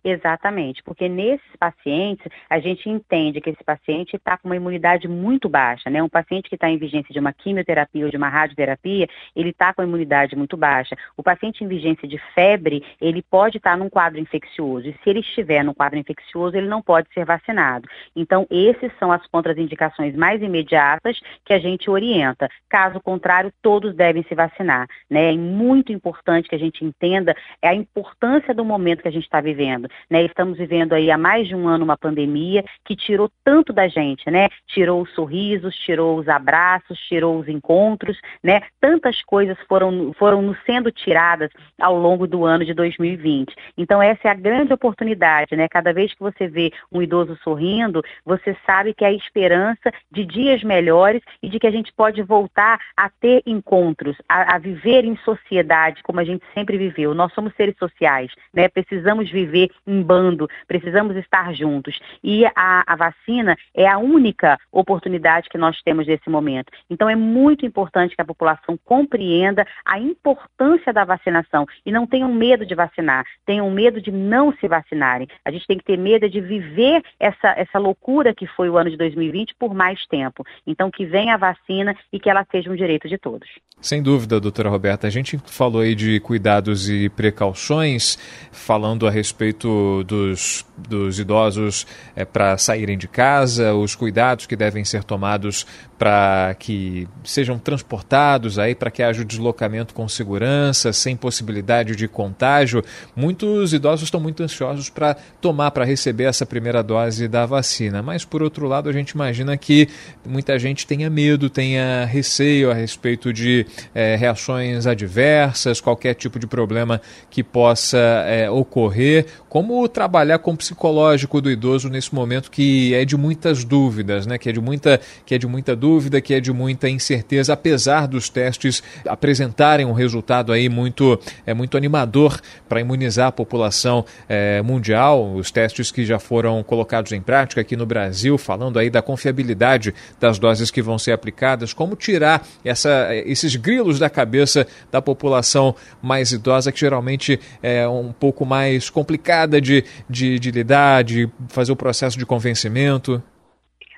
Exatamente, 0.08 0.84
porque 0.84 1.10
nesses 1.10 1.56
pacientes 1.60 2.32
a 2.48 2.60
gente 2.60 2.88
entende 2.88 3.42
que 3.42 3.50
esse 3.50 3.64
paciente 3.64 4.16
está 4.16 4.38
com 4.38 4.48
uma 4.48 4.56
imunidade 4.56 5.08
muito 5.08 5.50
baixa, 5.50 5.90
né? 5.90 6.04
Um 6.04 6.08
paciente 6.08 6.48
que 6.48 6.54
está 6.54 6.70
em 6.70 6.78
vigência 6.78 7.12
de 7.12 7.20
uma 7.20 7.34
quimioterapia 7.34 8.06
ou 8.06 8.12
de 8.12 8.16
uma 8.16 8.30
radioterapia, 8.30 9.08
ele 9.36 9.50
está 9.50 9.74
com 9.74 9.82
a 9.82 9.84
imunidade 9.84 10.36
muito 10.36 10.56
baixa. 10.56 10.96
O 11.18 11.24
paciente 11.24 11.64
em 11.64 11.68
vigência 11.68 12.08
de 12.08 12.20
febre, 12.36 12.84
ele 13.02 13.24
pode 13.24 13.58
estar 13.58 13.72
tá 13.72 13.78
num 13.78 13.90
quadro 13.90 14.20
infeccioso, 14.20 14.88
e 14.88 14.94
se 14.94 15.10
ele 15.10 15.22
estiver 15.22 15.64
num 15.64 15.74
quadro 15.74 15.98
infeccioso, 15.98 16.56
ele 16.56 16.68
não 16.68 16.84
pode 16.84 17.12
ser 17.12 17.26
vacinado. 17.26 17.90
Então, 18.16 18.46
esses 18.52 18.92
são 19.00 19.12
as 19.12 19.26
contraindicações 19.26 20.16
mais 20.16 20.40
imediatas 20.40 21.20
que 21.44 21.52
a 21.52 21.58
gente 21.58 21.90
orienta. 21.90 22.48
Caso 22.70 23.02
contrário, 23.02 23.52
todos 23.60 23.96
devem 23.96 24.22
se 24.22 24.36
vacinar, 24.36 24.88
né? 25.10 25.34
É 25.34 25.36
muito 25.36 25.92
importante 25.92 26.48
que 26.48 26.54
a 26.54 26.60
gente 26.60 26.86
entenda 26.86 27.36
a 27.60 27.74
importância 27.74 28.54
do 28.54 28.64
momento 28.64 29.02
que 29.02 29.08
a 29.08 29.12
gente 29.12 29.24
está 29.24 29.42
vivendo. 29.42 29.90
Né? 30.10 30.24
Estamos 30.24 30.58
vivendo 30.58 30.94
aí 30.94 31.12
há 31.12 31.18
mais 31.18 31.48
de 31.48 31.56
um 31.56 31.68
ano 31.68 31.84
uma 31.84 31.98
pandemia 31.98 32.64
que 32.84 32.96
tirou 32.96 33.30
tanto 33.44 33.72
da 33.72 33.88
gente, 33.88 34.30
né? 34.30 34.50
Tirou 34.68 35.02
os 35.02 35.12
sorrisos, 35.14 35.76
tirou 35.76 36.18
os 36.18 36.28
abraços, 36.28 36.98
tirou 37.08 37.40
os 37.40 37.48
encontros, 37.48 38.20
né? 38.44 38.62
Tantas 38.80 39.22
coisas 39.24 39.58
foram, 39.68 40.14
foram 40.14 40.42
nos 40.42 40.58
sendo 40.66 40.92
tiradas 40.92 41.50
ao 41.80 41.98
longo 41.98 42.28
do 42.28 42.46
ano 42.46 42.66
de 42.66 42.74
2020. 42.74 43.54
Então 43.78 44.02
essa 44.02 44.28
é 44.28 44.32
a 44.32 44.36
grande 44.36 44.74
oportunidade, 44.74 45.56
né? 45.56 45.68
Cada 45.68 45.94
vez 45.94 46.14
que 46.14 46.20
você 46.20 46.48
vê 46.48 46.72
um 46.92 47.02
idoso 47.02 47.38
sorrindo, 47.44 48.04
você 48.26 48.56
sabe 48.66 48.94
que 48.94 49.06
a 49.06 49.12
esperança 49.12 49.92
de 50.12 50.26
dias 50.26 50.64
melhores 50.64 51.22
e 51.42 51.50
de 51.50 51.60
que 51.60 51.68
a 51.68 51.72
gente 51.72 51.92
pode 51.94 52.22
voltar 52.22 52.80
a 52.96 53.10
ter 53.10 53.42
encontros, 53.46 54.16
a, 54.28 54.56
a 54.56 54.60
viver 54.60 55.06
em 55.06 55.18
sociedade 55.18 56.04
como 56.04 56.20
a 56.20 56.24
gente 56.24 56.44
sempre 56.54 56.78
viveu. 56.78 57.14
Nós 57.14 57.34
somos 57.34 57.54
seres 57.56 57.76
sociais, 57.78 58.32
né? 58.54 58.68
Precisamos 58.68 59.30
viver 59.30 59.70
em 59.86 60.02
bando, 60.02 60.48
precisamos 60.68 61.16
estar 61.16 61.54
juntos. 61.54 62.00
E 62.24 62.46
a, 62.46 62.84
a 62.86 62.96
vacina 62.96 63.56
é 63.74 63.88
a 63.88 63.98
única 63.98 64.58
oportunidade 64.72 65.50
que 65.50 65.58
nós 65.58 65.82
temos 65.84 66.08
nesse 66.08 66.30
momento. 66.30 66.72
Então 66.90 67.10
é 67.10 67.16
muito 67.16 67.66
importante 67.66 68.16
que 68.16 68.22
a 68.22 68.26
população 68.26 68.78
compreenda 68.84 69.66
a 69.86 70.00
importância 70.00 70.92
da 70.92 71.06
vacinação 71.06 71.66
e 71.86 71.92
não 71.92 72.08
tenham 72.08 72.34
medo 72.34 72.66
de 72.66 72.76
vacinar, 72.76 73.26
tenham 73.46 73.70
medo 73.70 74.02
de 74.02 74.12
não 74.12 74.54
se 74.58 74.68
vacinarem. 74.68 75.28
A 75.44 75.52
gente 75.52 75.68
tem 75.68 75.78
que 75.78 75.86
ter 75.86 75.98
medo 75.98 76.30
de 76.30 76.42
viver 76.42 77.04
essa, 77.20 77.50
essa 77.58 77.80
loucura 77.80 78.34
que 78.34 78.48
foi 78.48 78.70
o 78.70 78.78
ano 78.78 78.90
de 78.90 78.98
2020 78.98 79.56
por 79.60 79.74
mais 79.74 80.06
tempo. 80.08 80.44
Então 80.66 80.90
que 80.90 81.06
venha 81.06 81.36
a 81.36 81.38
vacina 81.38 81.96
e 82.12 82.20
que 82.20 82.30
ela 82.30 82.46
seja 82.52 82.72
um 82.72 82.76
direito 82.76 83.08
de 83.08 83.18
todos. 83.18 83.48
Sem 83.82 84.02
dúvida, 84.02 84.40
doutora 84.40 84.70
Roberta. 84.70 85.06
A 85.06 85.10
gente 85.10 85.38
falou 85.46 85.82
aí 85.82 85.94
de 85.94 86.20
cuidados 86.22 86.90
e 86.90 87.10
precauções, 87.10 88.18
falando 88.52 89.06
a 89.06 89.12
respeito 89.12 89.75
do, 89.76 90.04
dos, 90.04 90.66
dos 90.78 91.20
idosos 91.20 91.86
é, 92.16 92.24
para 92.24 92.58
saírem 92.58 92.98
de 92.98 93.08
casa, 93.08 93.74
os 93.74 93.96
cuidados 93.96 94.46
que 94.46 94.56
devem 94.56 94.86
ser 94.86 95.04
tomados 95.04 95.66
para 95.98 96.56
que 96.60 97.08
sejam 97.24 97.58
transportados 97.58 98.60
aí 98.60 98.76
para 98.76 98.92
que 98.92 99.02
haja 99.02 99.22
o 99.22 99.26
deslocamento 99.26 99.94
com 99.94 100.08
segurança, 100.10 100.92
sem 100.92 101.16
possibilidade 101.16 101.96
de 101.96 102.08
contágio. 102.08 102.84
Muitos 103.16 103.74
idosos 103.74 104.04
estão 104.04 104.20
muito 104.20 104.44
ansiosos 104.44 104.90
para 104.90 105.16
tomar, 105.40 105.72
para 105.72 105.86
receber 105.86 106.26
essa 106.26 106.46
primeira 106.46 106.84
dose 106.84 107.28
da 107.28 107.46
vacina. 107.46 108.02
Mas 108.02 108.26
por 108.26 108.44
outro 108.44 108.68
lado, 108.68 108.90
a 108.90 108.94
gente 108.94 109.12
imagina 109.12 109.56
que 109.56 109.88
muita 110.26 110.60
gente 110.60 110.86
tenha 110.86 111.10
medo, 111.10 111.50
tenha 111.50 112.06
receio 112.06 112.70
a 112.72 112.74
respeito 112.74 113.32
de 113.32 113.66
é, 113.94 114.16
reações 114.16 114.86
adversas, 114.86 115.80
qualquer 115.80 116.14
tipo 116.14 116.38
de 116.38 116.48
problema 116.48 117.02
que 117.30 117.42
possa 117.42 117.98
é, 118.28 118.50
ocorrer. 118.50 119.26
Como 119.48 119.65
trabalhar 119.92 120.40
com 120.40 120.54
o 120.54 120.58
psicológico 120.58 121.42
do 121.42 121.52
idoso 121.52 121.90
nesse 121.90 122.14
momento 122.14 122.52
que 122.52 122.94
é 122.94 123.06
de 123.06 123.18
muitas 123.18 123.64
dúvidas, 123.64 124.26
né? 124.26 124.38
Que 124.38 124.50
é 124.50 124.52
de 124.52 124.60
muita, 124.60 125.00
que 125.26 125.36
é 125.36 125.38
de 125.38 125.48
muita 125.48 125.76
dúvida, 125.76 126.22
que 126.22 126.34
é 126.34 126.40
de 126.40 126.52
muita 126.52 126.90
incerteza, 126.90 127.54
apesar 127.54 128.08
dos 128.08 128.30
testes 128.30 128.82
apresentarem 129.08 129.86
um 129.86 129.94
resultado 129.94 130.52
aí 130.52 130.70
muito, 130.70 131.20
é, 131.46 131.54
muito 131.54 131.78
animador 131.78 132.40
para 132.68 132.80
imunizar 132.80 133.28
a 133.28 133.32
população 133.32 134.06
é, 134.28 134.62
mundial, 134.62 135.34
os 135.36 135.52
testes 135.52 135.92
que 135.92 136.06
já 136.06 136.20
foram 136.20 136.64
colocados 136.64 137.12
em 137.12 137.22
prática 137.22 137.62
aqui 137.62 137.76
no 137.76 137.86
Brasil, 137.86 138.38
falando 138.38 138.80
aí 138.80 138.90
da 138.90 139.02
confiabilidade 139.02 139.94
das 140.20 140.40
doses 140.40 140.72
que 140.72 140.82
vão 140.82 140.98
ser 140.98 141.12
aplicadas, 141.12 141.74
como 141.74 141.96
tirar 141.96 142.46
essa, 142.64 143.10
esses 143.26 143.56
grilos 143.56 144.00
da 144.00 144.10
cabeça 144.10 144.68
da 144.92 145.02
população 145.02 145.76
mais 146.02 146.32
idosa, 146.32 146.72
que 146.72 146.80
geralmente 146.80 147.40
é 147.62 147.88
um 147.88 148.12
pouco 148.12 148.46
mais 148.46 148.90
complicada 148.90 149.55
de, 149.60 149.84
de, 150.10 150.40
de 150.40 150.52
lidar, 150.52 151.04
de 151.04 151.30
fazer 151.50 151.72
o 151.72 151.76
processo 151.76 152.18
de 152.18 152.26
convencimento? 152.26 153.22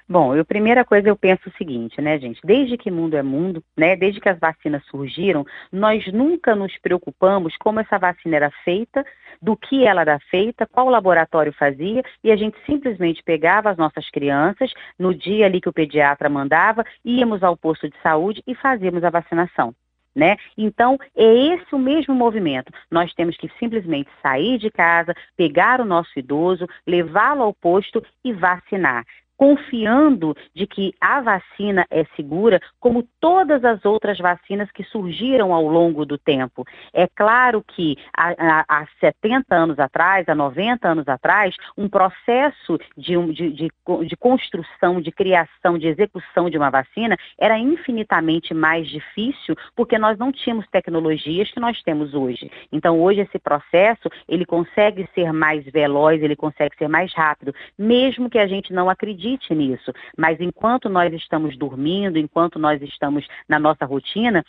Bom, 0.09 0.39
a 0.39 0.45
primeira 0.45 0.85
coisa 0.85 1.09
eu 1.09 1.17
penso 1.17 1.49
o 1.49 1.57
seguinte, 1.57 1.99
né, 2.01 2.17
gente? 2.17 2.39
Desde 2.41 2.77
que 2.77 2.89
mundo 2.89 3.17
é 3.17 3.21
mundo, 3.21 3.61
né, 3.75 3.93
desde 3.93 4.21
que 4.21 4.29
as 4.29 4.39
vacinas 4.39 4.81
surgiram, 4.85 5.45
nós 5.69 6.07
nunca 6.13 6.55
nos 6.55 6.77
preocupamos 6.77 7.57
como 7.57 7.81
essa 7.81 7.97
vacina 7.97 8.37
era 8.37 8.51
feita, 8.63 9.05
do 9.41 9.57
que 9.57 9.85
ela 9.85 10.01
era 10.01 10.17
feita, 10.31 10.65
qual 10.65 10.89
laboratório 10.89 11.51
fazia, 11.51 12.01
e 12.23 12.31
a 12.31 12.37
gente 12.37 12.57
simplesmente 12.65 13.21
pegava 13.21 13.69
as 13.69 13.77
nossas 13.77 14.09
crianças, 14.09 14.71
no 14.97 15.13
dia 15.13 15.45
ali 15.45 15.59
que 15.59 15.67
o 15.67 15.73
pediatra 15.73 16.29
mandava, 16.29 16.85
íamos 17.03 17.43
ao 17.43 17.57
posto 17.57 17.89
de 17.89 17.95
saúde 18.01 18.41
e 18.47 18.55
fazíamos 18.55 19.03
a 19.03 19.09
vacinação. 19.09 19.75
Né? 20.17 20.35
Então, 20.57 20.97
é 21.15 21.23
esse 21.53 21.75
o 21.75 21.77
mesmo 21.77 22.15
movimento. 22.15 22.73
Nós 22.89 23.13
temos 23.13 23.37
que 23.37 23.47
simplesmente 23.59 24.09
sair 24.19 24.57
de 24.57 24.71
casa, 24.71 25.13
pegar 25.37 25.79
o 25.79 25.85
nosso 25.85 26.17
idoso, 26.17 26.67
levá-lo 26.87 27.43
ao 27.43 27.53
posto 27.53 28.03
e 28.23 28.33
vacinar 28.33 29.05
confiando 29.37 30.35
de 30.53 30.65
que 30.65 30.93
a 30.99 31.21
vacina 31.21 31.85
é 31.91 32.03
segura, 32.15 32.59
como 32.79 33.07
todas 33.21 33.63
as 33.63 33.85
outras 33.85 34.17
vacinas 34.17 34.69
que 34.71 34.83
surgiram 34.83 35.53
ao 35.53 35.67
longo 35.67 36.05
do 36.05 36.17
tempo. 36.17 36.65
É 36.91 37.07
claro 37.07 37.63
que 37.63 37.95
há, 38.17 38.65
há 38.67 38.87
70 38.99 39.55
anos 39.55 39.79
atrás, 39.79 40.27
há 40.27 40.33
90 40.33 40.87
anos 40.87 41.07
atrás, 41.07 41.55
um 41.77 41.87
processo 41.87 42.79
de, 42.97 43.15
de, 43.33 43.49
de, 43.51 43.71
de 44.07 44.17
construção, 44.17 44.99
de 44.99 45.11
criação, 45.11 45.77
de 45.77 45.87
execução 45.87 46.49
de 46.49 46.57
uma 46.57 46.71
vacina 46.71 47.15
era 47.39 47.59
infinitamente 47.59 48.53
mais 48.53 48.87
difícil, 48.87 49.55
porque 49.75 49.99
nós 49.99 50.17
não 50.17 50.31
tínhamos 50.31 50.65
tecnologias 50.69 51.51
que 51.51 51.59
nós 51.59 51.81
temos 51.83 52.15
hoje. 52.15 52.49
Então, 52.71 52.99
hoje, 52.99 53.21
esse 53.21 53.37
processo, 53.37 54.09
ele 54.27 54.45
consegue 54.45 55.07
ser 55.13 55.31
mais 55.31 55.63
veloz, 55.65 56.23
ele 56.23 56.35
consegue 56.35 56.75
ser 56.75 56.87
mais 56.87 57.13
rápido, 57.13 57.53
mesmo 57.77 58.29
que 58.29 58.39
a 58.39 58.47
gente 58.47 58.73
não 58.73 58.89
acredite 58.89 59.26
acredite 59.27 59.53
nisso, 59.53 59.91
mas 60.17 60.39
enquanto 60.39 60.87
nós 60.89 61.13
estamos 61.13 61.57
dormindo, 61.57 62.17
enquanto 62.17 62.57
nós 62.57 62.81
estamos 62.81 63.27
na 63.47 63.59
nossa 63.59 63.85
rotina, 63.85 64.43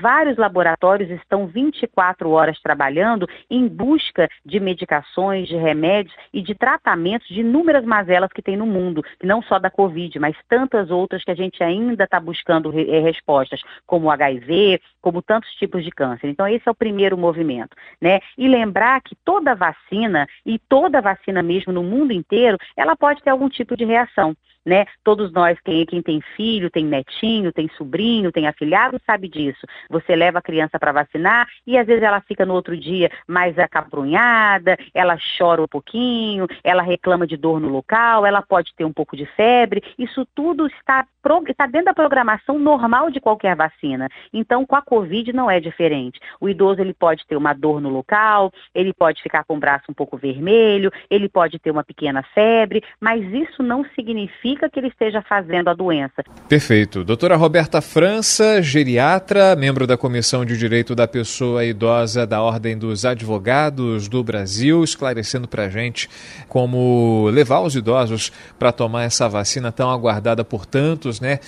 vários 0.00 0.36
laboratórios 0.36 1.10
estão 1.10 1.46
24 1.46 2.30
horas 2.30 2.60
trabalhando 2.60 3.28
em 3.50 3.66
busca 3.66 4.28
de 4.44 4.60
medicações, 4.60 5.48
de 5.48 5.56
remédios 5.56 6.14
e 6.32 6.42
de 6.42 6.54
tratamentos 6.54 7.26
de 7.28 7.40
inúmeras 7.40 7.84
mazelas 7.84 8.32
que 8.32 8.42
tem 8.42 8.56
no 8.56 8.66
mundo, 8.66 9.02
não 9.22 9.42
só 9.42 9.58
da 9.58 9.70
Covid, 9.70 10.18
mas 10.18 10.36
tantas 10.48 10.90
outras 10.90 11.24
que 11.24 11.30
a 11.30 11.34
gente 11.34 11.62
ainda 11.62 12.04
está 12.04 12.20
buscando 12.20 12.72
eh, 12.78 13.00
respostas, 13.00 13.60
como 13.86 14.06
o 14.06 14.10
HIV, 14.10 14.80
como 15.00 15.22
tantos 15.22 15.50
tipos 15.54 15.82
de 15.82 15.90
câncer. 15.90 16.28
Então, 16.28 16.46
esse 16.46 16.68
é 16.68 16.70
o 16.70 16.74
primeiro 16.74 17.16
movimento, 17.16 17.76
né? 18.00 18.20
E 18.36 18.46
lembrar 18.48 19.00
que 19.00 19.16
toda 19.24 19.54
vacina, 19.54 20.28
e 20.44 20.58
toda 20.58 21.00
vacina 21.00 21.42
mesmo 21.42 21.72
no 21.72 21.82
mundo 21.82 22.12
inteiro, 22.12 22.58
ela 22.76 22.94
pode 22.94 23.22
ter 23.22 23.30
algum 23.30 23.48
tipo 23.48 23.76
de 23.76 23.84
reação 23.84 24.19
né? 24.64 24.86
Todos 25.02 25.32
nós, 25.32 25.58
quem, 25.64 25.84
quem 25.86 26.02
tem 26.02 26.20
filho, 26.36 26.70
tem 26.70 26.84
netinho, 26.84 27.52
tem 27.52 27.68
sobrinho, 27.76 28.32
tem 28.32 28.46
afilhado, 28.46 29.00
sabe 29.06 29.28
disso. 29.28 29.66
Você 29.88 30.14
leva 30.14 30.38
a 30.38 30.42
criança 30.42 30.78
para 30.78 30.92
vacinar 30.92 31.48
e 31.66 31.78
às 31.78 31.86
vezes 31.86 32.02
ela 32.02 32.20
fica 32.20 32.44
no 32.44 32.54
outro 32.54 32.76
dia 32.76 33.10
mais 33.26 33.58
acabrunhada, 33.58 34.76
ela 34.94 35.16
chora 35.38 35.62
um 35.62 35.68
pouquinho, 35.68 36.46
ela 36.62 36.82
reclama 36.82 37.26
de 37.26 37.36
dor 37.36 37.60
no 37.60 37.68
local, 37.68 38.26
ela 38.26 38.42
pode 38.42 38.74
ter 38.76 38.84
um 38.84 38.92
pouco 38.92 39.16
de 39.16 39.26
febre. 39.26 39.82
Isso 39.98 40.26
tudo 40.34 40.66
está, 40.66 41.06
está 41.48 41.66
dentro 41.66 41.86
da 41.86 41.94
programação 41.94 42.58
normal 42.58 43.10
de 43.10 43.20
qualquer 43.20 43.56
vacina. 43.56 44.08
Então, 44.32 44.66
com 44.66 44.76
a 44.76 44.82
Covid 44.82 45.32
não 45.32 45.50
é 45.50 45.60
diferente. 45.60 46.20
O 46.40 46.48
idoso 46.48 46.80
ele 46.80 46.94
pode 46.94 47.26
ter 47.26 47.36
uma 47.36 47.52
dor 47.52 47.80
no 47.80 47.88
local, 47.88 48.52
ele 48.74 48.92
pode 48.92 49.22
ficar 49.22 49.44
com 49.44 49.56
o 49.56 49.60
braço 49.60 49.86
um 49.88 49.94
pouco 49.94 50.16
vermelho, 50.16 50.92
ele 51.08 51.28
pode 51.28 51.58
ter 51.58 51.70
uma 51.70 51.84
pequena 51.84 52.22
febre, 52.34 52.82
mas 53.00 53.22
isso 53.32 53.62
não 53.62 53.84
significa 53.94 54.09
significa 54.10 54.68
que 54.68 54.80
ele 54.80 54.88
esteja 54.88 55.22
fazendo 55.22 55.68
a 55.68 55.74
doença. 55.74 56.22
Perfeito. 56.48 57.04
Doutora 57.04 57.36
Roberta 57.36 57.80
França, 57.80 58.60
geriatra, 58.60 59.54
membro 59.54 59.86
da 59.86 59.96
Comissão 59.96 60.44
de 60.44 60.58
Direito 60.58 60.94
da 60.94 61.06
Pessoa 61.06 61.64
Idosa 61.64 62.26
da 62.26 62.42
Ordem 62.42 62.76
dos 62.76 63.04
Advogados 63.04 64.08
do 64.08 64.22
Brasil, 64.24 64.82
esclarecendo 64.82 65.46
para 65.46 65.64
a 65.64 65.68
gente 65.68 66.08
como 66.48 67.28
levar 67.32 67.60
os 67.60 67.76
idosos 67.76 68.32
para 68.58 68.72
tomar 68.72 69.04
essa 69.04 69.28
vacina 69.28 69.70
tão 69.70 69.90
aguardada 69.90 70.44
por 70.44 70.66
tantos, 70.66 71.20
né? 71.20 71.38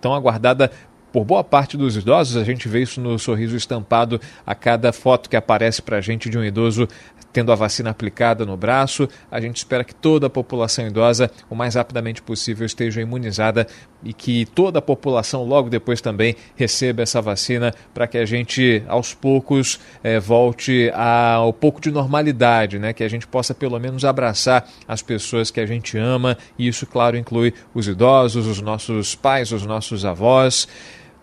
Tão 0.00 0.14
aguardada 0.14 0.70
por 1.16 1.24
boa 1.24 1.42
parte 1.42 1.78
dos 1.78 1.96
idosos, 1.96 2.36
a 2.36 2.44
gente 2.44 2.68
vê 2.68 2.82
isso 2.82 3.00
no 3.00 3.18
sorriso 3.18 3.56
estampado 3.56 4.20
a 4.44 4.54
cada 4.54 4.92
foto 4.92 5.30
que 5.30 5.36
aparece 5.36 5.80
para 5.80 5.96
a 5.96 6.00
gente 6.02 6.28
de 6.28 6.36
um 6.36 6.44
idoso 6.44 6.86
tendo 7.32 7.50
a 7.52 7.54
vacina 7.54 7.88
aplicada 7.88 8.44
no 8.44 8.54
braço. 8.54 9.08
A 9.30 9.40
gente 9.40 9.56
espera 9.56 9.82
que 9.82 9.94
toda 9.94 10.26
a 10.26 10.30
população 10.30 10.86
idosa, 10.86 11.30
o 11.48 11.54
mais 11.54 11.74
rapidamente 11.74 12.20
possível, 12.20 12.66
esteja 12.66 13.00
imunizada 13.00 13.66
e 14.04 14.12
que 14.12 14.44
toda 14.44 14.78
a 14.78 14.82
população 14.82 15.42
logo 15.42 15.70
depois 15.70 16.02
também 16.02 16.36
receba 16.54 17.02
essa 17.02 17.22
vacina 17.22 17.74
para 17.94 18.06
que 18.06 18.18
a 18.18 18.26
gente, 18.26 18.82
aos 18.86 19.14
poucos, 19.14 19.80
é, 20.02 20.20
volte 20.20 20.90
ao 20.94 21.50
pouco 21.52 21.80
de 21.80 21.90
normalidade, 21.90 22.78
né? 22.78 22.92
que 22.92 23.04
a 23.04 23.08
gente 23.08 23.26
possa 23.26 23.54
pelo 23.54 23.78
menos 23.78 24.04
abraçar 24.04 24.68
as 24.86 25.00
pessoas 25.00 25.50
que 25.50 25.60
a 25.60 25.66
gente 25.66 25.96
ama. 25.96 26.36
E 26.58 26.68
isso, 26.68 26.86
claro, 26.86 27.16
inclui 27.16 27.54
os 27.74 27.88
idosos, 27.88 28.46
os 28.46 28.60
nossos 28.60 29.14
pais, 29.14 29.50
os 29.50 29.64
nossos 29.64 30.04
avós. 30.04 30.68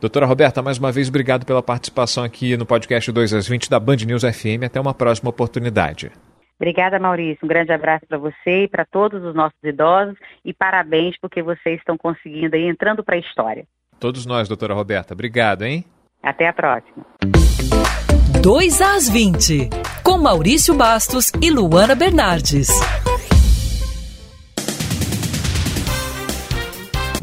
Doutora 0.04 0.26
Roberta, 0.26 0.62
mais 0.62 0.78
uma 0.78 0.92
vez, 0.92 1.08
obrigado 1.08 1.46
pela 1.46 1.64
participação 1.64 2.26
aqui 2.26 2.58
no 2.58 2.66
podcast 2.66 3.10
2 3.10 3.34
às 3.36 3.48
20 3.48 3.70
da 3.70 3.80
Band 3.80 3.96
News 4.06 4.24
FM. 4.24 4.66
Até 4.66 4.78
uma 4.78 4.94
próxima 4.94 5.30
oportunidade. 5.30 6.12
Obrigada, 6.58 7.00
Maurício. 7.00 7.40
Um 7.46 7.48
grande 7.48 7.72
abraço 7.72 8.06
para 8.06 8.18
você 8.18 8.64
e 8.66 8.68
para 8.68 8.84
todos 8.84 9.24
os 9.24 9.34
nossos 9.34 9.58
idosos 9.64 10.18
e 10.44 10.54
parabéns 10.54 11.16
porque 11.22 11.42
vocês 11.42 11.80
estão 11.80 11.98
conseguindo 11.98 12.54
aí, 12.54 12.68
entrando 12.68 13.02
para 13.02 13.16
a 13.16 13.20
história. 13.20 13.66
Todos 13.98 14.26
nós, 14.26 14.50
doutora 14.50 14.74
Roberta. 14.74 15.14
Obrigado, 15.14 15.64
hein? 15.64 15.86
Até 16.22 16.50
a 16.50 16.54
próxima. 16.54 17.06
2 18.42 18.82
às 18.82 19.08
20, 19.08 19.70
com 20.04 20.18
Maurício 20.18 20.74
Bastos 20.76 21.32
e 21.42 21.50
Luana 21.50 21.96
Bernardes. 21.96 22.68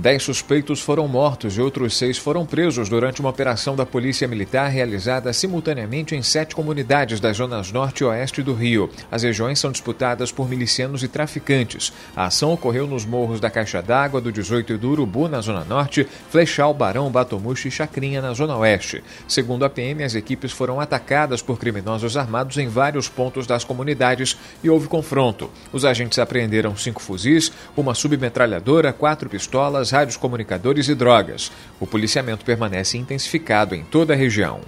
Dez 0.00 0.22
suspeitos 0.22 0.80
foram 0.80 1.06
mortos 1.06 1.58
e 1.58 1.60
outros 1.60 1.94
seis 1.94 2.16
foram 2.16 2.46
presos 2.46 2.88
durante 2.88 3.20
uma 3.20 3.28
operação 3.28 3.76
da 3.76 3.84
Polícia 3.84 4.26
Militar 4.26 4.70
realizada 4.70 5.30
simultaneamente 5.30 6.16
em 6.16 6.22
sete 6.22 6.54
comunidades 6.54 7.20
das 7.20 7.36
zonas 7.36 7.70
norte 7.70 8.00
e 8.00 8.04
oeste 8.04 8.42
do 8.42 8.54
Rio. 8.54 8.88
As 9.12 9.24
regiões 9.24 9.58
são 9.58 9.70
disputadas 9.70 10.32
por 10.32 10.48
milicianos 10.48 11.02
e 11.02 11.08
traficantes. 11.08 11.92
A 12.16 12.24
ação 12.24 12.50
ocorreu 12.50 12.86
nos 12.86 13.04
morros 13.04 13.40
da 13.40 13.50
Caixa 13.50 13.82
d'Água, 13.82 14.22
do 14.22 14.32
18 14.32 14.72
e 14.72 14.76
do 14.78 14.88
Urubu, 14.88 15.28
na 15.28 15.42
zona 15.42 15.66
norte, 15.66 16.08
Flechal, 16.30 16.72
Barão, 16.72 17.10
Batomuxi 17.10 17.68
e 17.68 17.70
Chacrinha, 17.70 18.22
na 18.22 18.32
zona 18.32 18.56
oeste. 18.56 19.04
Segundo 19.28 19.66
a 19.66 19.68
PM, 19.68 20.02
as 20.02 20.14
equipes 20.14 20.50
foram 20.50 20.80
atacadas 20.80 21.42
por 21.42 21.58
criminosos 21.58 22.16
armados 22.16 22.56
em 22.56 22.68
vários 22.68 23.06
pontos 23.06 23.46
das 23.46 23.64
comunidades 23.64 24.34
e 24.64 24.70
houve 24.70 24.88
confronto. 24.88 25.50
Os 25.70 25.84
agentes 25.84 26.18
apreenderam 26.18 26.74
cinco 26.74 27.02
fuzis, 27.02 27.52
uma 27.76 27.94
submetralhadora, 27.94 28.94
quatro 28.94 29.28
pistolas, 29.28 29.89
rádios 29.90 30.16
comunicadores 30.16 30.88
e 30.88 30.94
drogas. 30.94 31.50
O 31.78 31.86
policiamento 31.86 32.44
permanece 32.44 32.96
intensificado 32.98 33.74
em 33.74 33.84
toda 33.84 34.14
a 34.14 34.16
região. 34.16 34.60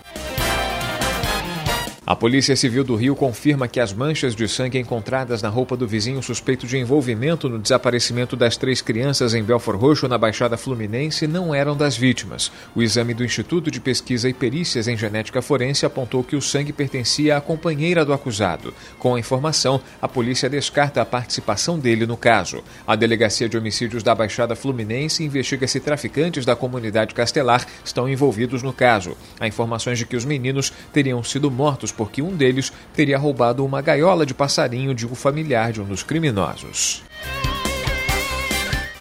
A 2.12 2.14
Polícia 2.22 2.54
Civil 2.54 2.84
do 2.84 2.94
Rio 2.94 3.16
confirma 3.16 3.66
que 3.66 3.80
as 3.80 3.90
manchas 3.90 4.36
de 4.36 4.46
sangue 4.46 4.78
encontradas 4.78 5.40
na 5.40 5.48
roupa 5.48 5.78
do 5.78 5.88
vizinho 5.88 6.22
suspeito 6.22 6.66
de 6.66 6.76
envolvimento 6.76 7.48
no 7.48 7.58
desaparecimento 7.58 8.36
das 8.36 8.54
três 8.54 8.82
crianças 8.82 9.32
em 9.32 9.42
Belfor 9.42 9.76
Roxo, 9.76 10.06
na 10.06 10.18
Baixada 10.18 10.58
Fluminense, 10.58 11.26
não 11.26 11.54
eram 11.54 11.74
das 11.74 11.96
vítimas. 11.96 12.52
O 12.74 12.82
exame 12.82 13.14
do 13.14 13.24
Instituto 13.24 13.70
de 13.70 13.80
Pesquisa 13.80 14.28
e 14.28 14.34
Perícias 14.34 14.88
em 14.88 14.94
Genética 14.94 15.40
Forense 15.40 15.86
apontou 15.86 16.22
que 16.22 16.36
o 16.36 16.42
sangue 16.42 16.70
pertencia 16.70 17.34
à 17.34 17.40
companheira 17.40 18.04
do 18.04 18.12
acusado. 18.12 18.74
Com 18.98 19.14
a 19.14 19.18
informação, 19.18 19.80
a 19.98 20.06
polícia 20.06 20.50
descarta 20.50 21.00
a 21.00 21.06
participação 21.06 21.78
dele 21.78 22.04
no 22.04 22.18
caso. 22.18 22.62
A 22.86 22.94
Delegacia 22.94 23.48
de 23.48 23.56
Homicídios 23.56 24.02
da 24.02 24.14
Baixada 24.14 24.54
Fluminense 24.54 25.24
investiga 25.24 25.66
se 25.66 25.80
traficantes 25.80 26.44
da 26.44 26.54
comunidade 26.54 27.14
Castelar 27.14 27.66
estão 27.82 28.06
envolvidos 28.06 28.62
no 28.62 28.70
caso. 28.70 29.16
Há 29.40 29.48
informações 29.48 29.96
de 29.96 30.04
que 30.04 30.14
os 30.14 30.26
meninos 30.26 30.74
teriam 30.92 31.24
sido 31.24 31.50
mortos 31.50 31.90
porque 32.02 32.20
um 32.20 32.34
deles 32.34 32.72
teria 32.92 33.16
roubado 33.16 33.64
uma 33.64 33.80
gaiola 33.80 34.26
de 34.26 34.34
passarinho 34.34 34.92
de 34.92 35.06
um 35.06 35.14
familiar 35.14 35.70
de 35.70 35.80
um 35.80 35.84
dos 35.84 36.02
criminosos. 36.02 37.00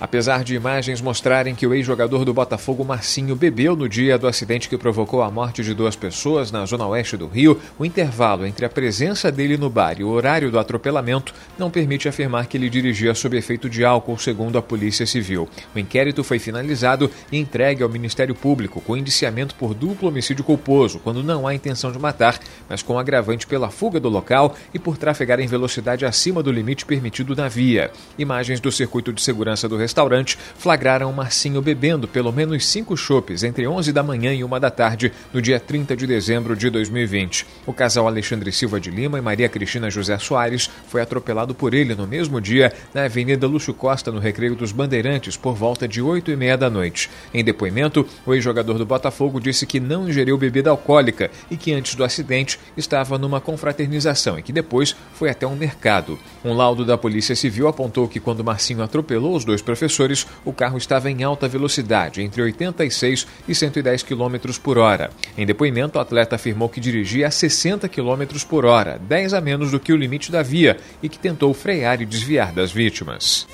Apesar 0.02 0.44
de 0.44 0.56
imagens 0.56 1.00
mostrarem 1.00 1.54
que 1.54 1.68
o 1.68 1.76
ex-jogador 1.76 2.26
do 2.26 2.34
Botafogo 2.34 2.84
Marcinho 2.84 3.36
bebeu 3.36 3.76
no 3.76 3.88
dia 3.88 4.18
do 4.18 4.26
acidente 4.26 4.68
que 4.68 4.76
provocou 4.76 5.22
a 5.22 5.30
morte 5.30 5.64
de 5.64 5.76
duas 5.76 5.96
pessoas 5.96 6.52
na 6.52 6.66
zona 6.66 6.88
oeste 6.88 7.16
do 7.16 7.28
Rio, 7.28 7.62
o 7.78 7.86
intervalo 7.86 8.48
entre 8.48 8.66
a 8.66 8.70
presença 8.70 9.32
dele 9.32 9.58
no 9.58 9.70
bar 9.70 10.00
e 10.00 10.04
o 10.04 10.10
horário 10.10 10.50
do 10.50 10.58
atropelamento 10.58 11.36
não 11.56 11.70
permite 11.70 12.10
afirmar 12.10 12.48
que 12.48 12.58
ele 12.58 12.68
dirigia 12.68 13.14
sob 13.14 13.38
efeito 13.38 13.70
de 13.70 13.86
álcool, 13.86 14.18
segundo 14.18 14.58
a 14.58 14.62
Polícia 14.62 15.06
Civil. 15.06 15.48
O 15.76 15.78
inquérito 15.78 16.24
foi 16.24 16.40
finalizado 16.40 17.08
e 17.32 17.38
entregue 17.38 17.84
ao 17.84 17.90
Ministério 17.90 18.34
Público 18.34 18.82
com 18.82 18.98
indiciamento 18.98 19.54
por 19.54 19.76
duplo 19.76 20.10
homicídio 20.10 20.44
culposo, 20.44 20.98
quando 20.98 21.22
não 21.22 21.46
há 21.46 21.54
intenção 21.54 21.92
de 21.92 22.00
matar, 22.00 22.40
mas 22.68 22.82
com 22.82 22.98
agravante 22.98 23.46
pela 23.46 23.70
fuga 23.70 24.00
do 24.00 24.10
local 24.10 24.56
e 24.74 24.80
por 24.80 24.98
trafegar 24.98 25.40
em 25.40 25.46
velocidade 25.46 26.08
acima 26.08 26.42
do 26.42 26.52
limite 26.52 26.88
permitido 26.88 27.36
na 27.36 27.48
via. 27.48 27.92
Imagens 28.18 28.60
do 28.60 28.72
circuito 28.72 29.14
de 29.14 29.22
segurança 29.22 29.70
do 29.70 29.78
restaurante 29.92 30.38
flagraram 30.58 31.12
Marcinho 31.12 31.62
bebendo 31.62 32.08
pelo 32.08 32.32
menos 32.32 32.66
cinco 32.66 32.96
chopes 32.96 33.44
entre 33.44 33.68
11 33.68 33.92
da 33.92 34.02
manhã 34.02 34.34
e 34.34 34.42
1 34.42 34.60
da 34.60 34.72
tarde 34.72 35.12
no 35.34 35.42
dia 35.42 35.60
30 35.60 35.98
de 35.98 36.08
dezembro 36.08 36.56
de 36.56 36.70
2020. 36.70 37.46
O 37.66 37.74
casal 37.74 38.08
Alexandre 38.08 38.54
Silva 38.54 38.80
de 38.80 38.90
Lima 38.90 39.18
e 39.18 39.22
Maria 39.22 39.50
Cristina 39.50 39.90
José 39.90 40.18
Soares 40.18 40.70
foi 40.88 41.02
atropelado 41.02 41.54
por 41.54 41.74
ele 41.74 41.94
no 41.94 42.08
mesmo 42.08 42.40
dia 42.40 42.72
na 42.94 43.04
Avenida 43.04 43.46
Lúcio 43.46 43.74
Costa, 43.74 44.12
no 44.12 44.20
Recreio 44.20 44.56
dos 44.56 44.72
Bandeirantes, 44.72 45.36
por 45.36 45.56
volta 45.56 45.88
de 45.88 46.02
8 46.02 46.32
e 46.32 46.38
meia 46.38 46.58
da 46.58 46.70
noite. 46.70 47.10
Em 47.34 47.44
depoimento, 47.44 48.08
o 48.26 48.34
ex-jogador 48.34 48.78
do 48.78 48.86
Botafogo 48.86 49.42
disse 49.42 49.66
que 49.66 49.80
não 49.80 50.08
ingeriu 50.08 50.38
bebida 50.38 50.70
alcoólica 50.70 51.30
e 51.50 51.58
que 51.58 51.74
antes 51.74 51.96
do 51.96 52.04
acidente 52.06 52.58
estava 52.78 53.18
numa 53.18 53.42
confraternização 53.42 54.40
e 54.40 54.42
que 54.42 54.54
depois 54.54 54.96
foi 55.14 55.30
até 55.30 55.46
um 55.46 55.56
mercado. 55.56 56.18
Um 56.46 56.54
laudo 56.54 56.86
da 56.86 56.98
Polícia 56.98 57.36
Civil 57.36 57.68
apontou 57.68 58.08
que 58.08 58.22
quando 58.22 58.44
Marcinho 58.44 58.82
atropelou 58.82 59.36
os 59.36 59.44
dois 59.44 59.62
professores, 59.82 60.28
o 60.46 60.54
carro 60.54 60.78
estava 60.78 61.10
em 61.10 61.24
alta 61.24 61.48
velocidade, 61.48 62.22
entre 62.22 62.42
86 62.42 63.26
e 63.48 63.56
110 63.56 64.04
km 64.04 64.38
por 64.62 64.78
hora. 64.78 65.10
Em 65.36 65.46
depoimento, 65.46 65.98
o 65.98 66.02
atleta 66.02 66.36
afirmou 66.36 66.70
que 66.70 66.80
dirigia 66.80 67.28
a 67.28 67.32
60 67.32 67.90
km 67.90 68.46
por 68.48 68.64
hora, 68.64 69.00
10 69.00 69.34
a 69.34 69.42
menos 69.42 69.72
do 69.72 69.80
que 69.80 69.92
o 69.92 69.98
limite 69.98 70.32
da 70.32 70.44
via, 70.44 70.78
e 71.02 71.10
que 71.10 71.18
tentou 71.18 71.52
frear 71.54 72.00
e 72.02 72.06
desviar 72.06 72.52
das 72.52 72.72
vítimas. 72.72 73.48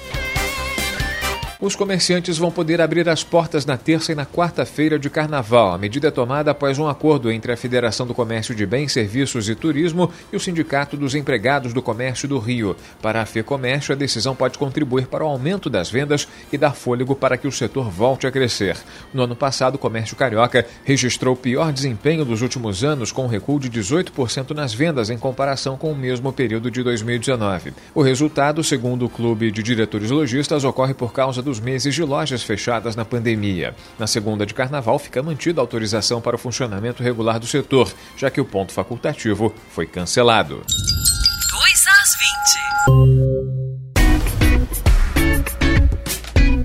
Os 1.60 1.76
comerciantes 1.76 2.38
vão 2.38 2.52
poder 2.52 2.80
abrir 2.80 3.10
as 3.10 3.24
portas 3.24 3.66
na 3.66 3.76
terça 3.78 4.12
e 4.12 4.16
na 4.16 4.28
quarta-feira 4.28 5.00
de 5.00 5.10
carnaval. 5.10 5.74
A 5.74 5.78
medida 5.80 6.10
é 6.10 6.12
tomada 6.12 6.52
após 6.52 6.78
um 6.78 6.88
acordo 6.88 7.32
entre 7.32 7.52
a 7.52 7.58
Federação 7.58 8.06
do 8.06 8.14
Comércio 8.14 8.54
de 8.54 8.64
Bens, 8.64 8.92
Serviços 8.92 9.50
e 9.50 9.56
Turismo 9.56 10.12
e 10.32 10.36
o 10.36 10.40
Sindicato 10.40 10.96
dos 10.96 11.16
Empregados 11.16 11.74
do 11.74 11.82
Comércio 11.82 12.28
do 12.28 12.38
Rio. 12.38 12.76
Para 13.02 13.24
a 13.24 13.26
FEComércio, 13.26 13.92
a 13.92 13.98
decisão 13.98 14.36
pode 14.36 14.56
contribuir 14.56 15.08
para 15.08 15.26
o 15.26 15.28
aumento 15.28 15.68
das 15.68 15.90
vendas 15.90 16.28
e 16.54 16.60
dar 16.60 16.76
fôlego 16.76 17.16
para 17.16 17.38
que 17.38 17.48
o 17.48 17.52
setor 17.52 17.90
volte 17.90 18.28
a 18.28 18.32
crescer. 18.32 18.78
No 19.12 19.24
ano 19.24 19.36
passado, 19.36 19.76
o 19.76 19.80
comércio 19.80 20.16
carioca 20.16 20.64
registrou 20.86 21.34
o 21.34 21.38
pior 21.38 21.74
desempenho 21.74 22.24
dos 22.24 22.44
últimos 22.44 22.84
anos, 22.84 23.12
com 23.12 23.24
um 23.24 23.28
recuo 23.28 23.60
de 23.60 23.72
18% 23.72 24.52
nas 24.52 24.76
vendas 24.76 25.10
em 25.10 25.18
comparação 25.18 25.76
com 25.76 25.92
o 25.92 25.96
mesmo 25.96 26.32
período 26.32 26.70
de 26.70 26.84
2019. 26.84 27.74
O 27.96 28.04
resultado, 28.04 28.64
segundo 28.64 29.06
o 29.06 29.10
Clube 29.10 29.50
de 29.50 29.64
Diretores 29.64 30.12
Logistas, 30.12 30.64
ocorre 30.64 30.94
por 30.94 31.12
causa 31.12 31.47
dos 31.48 31.60
meses 31.62 31.96
de 31.96 32.04
lojas 32.04 32.44
fechadas 32.44 32.96
na 32.96 33.06
pandemia. 33.06 33.74
Na 33.98 34.06
segunda 34.06 34.46
de 34.46 34.54
carnaval, 34.54 35.00
fica 35.00 35.24
mantida 35.24 35.62
a 35.62 35.64
autorização 35.64 36.20
para 36.20 36.36
o 36.36 36.40
funcionamento 36.40 37.02
regular 37.02 37.40
do 37.40 37.48
setor, 37.48 37.92
já 38.18 38.30
que 38.30 38.42
o 38.42 38.46
ponto 38.46 38.74
facultativo 38.74 39.56
foi 39.70 39.88
cancelado. 39.88 40.62
2 40.66 41.86
às 41.88 43.22
20. 43.22 43.27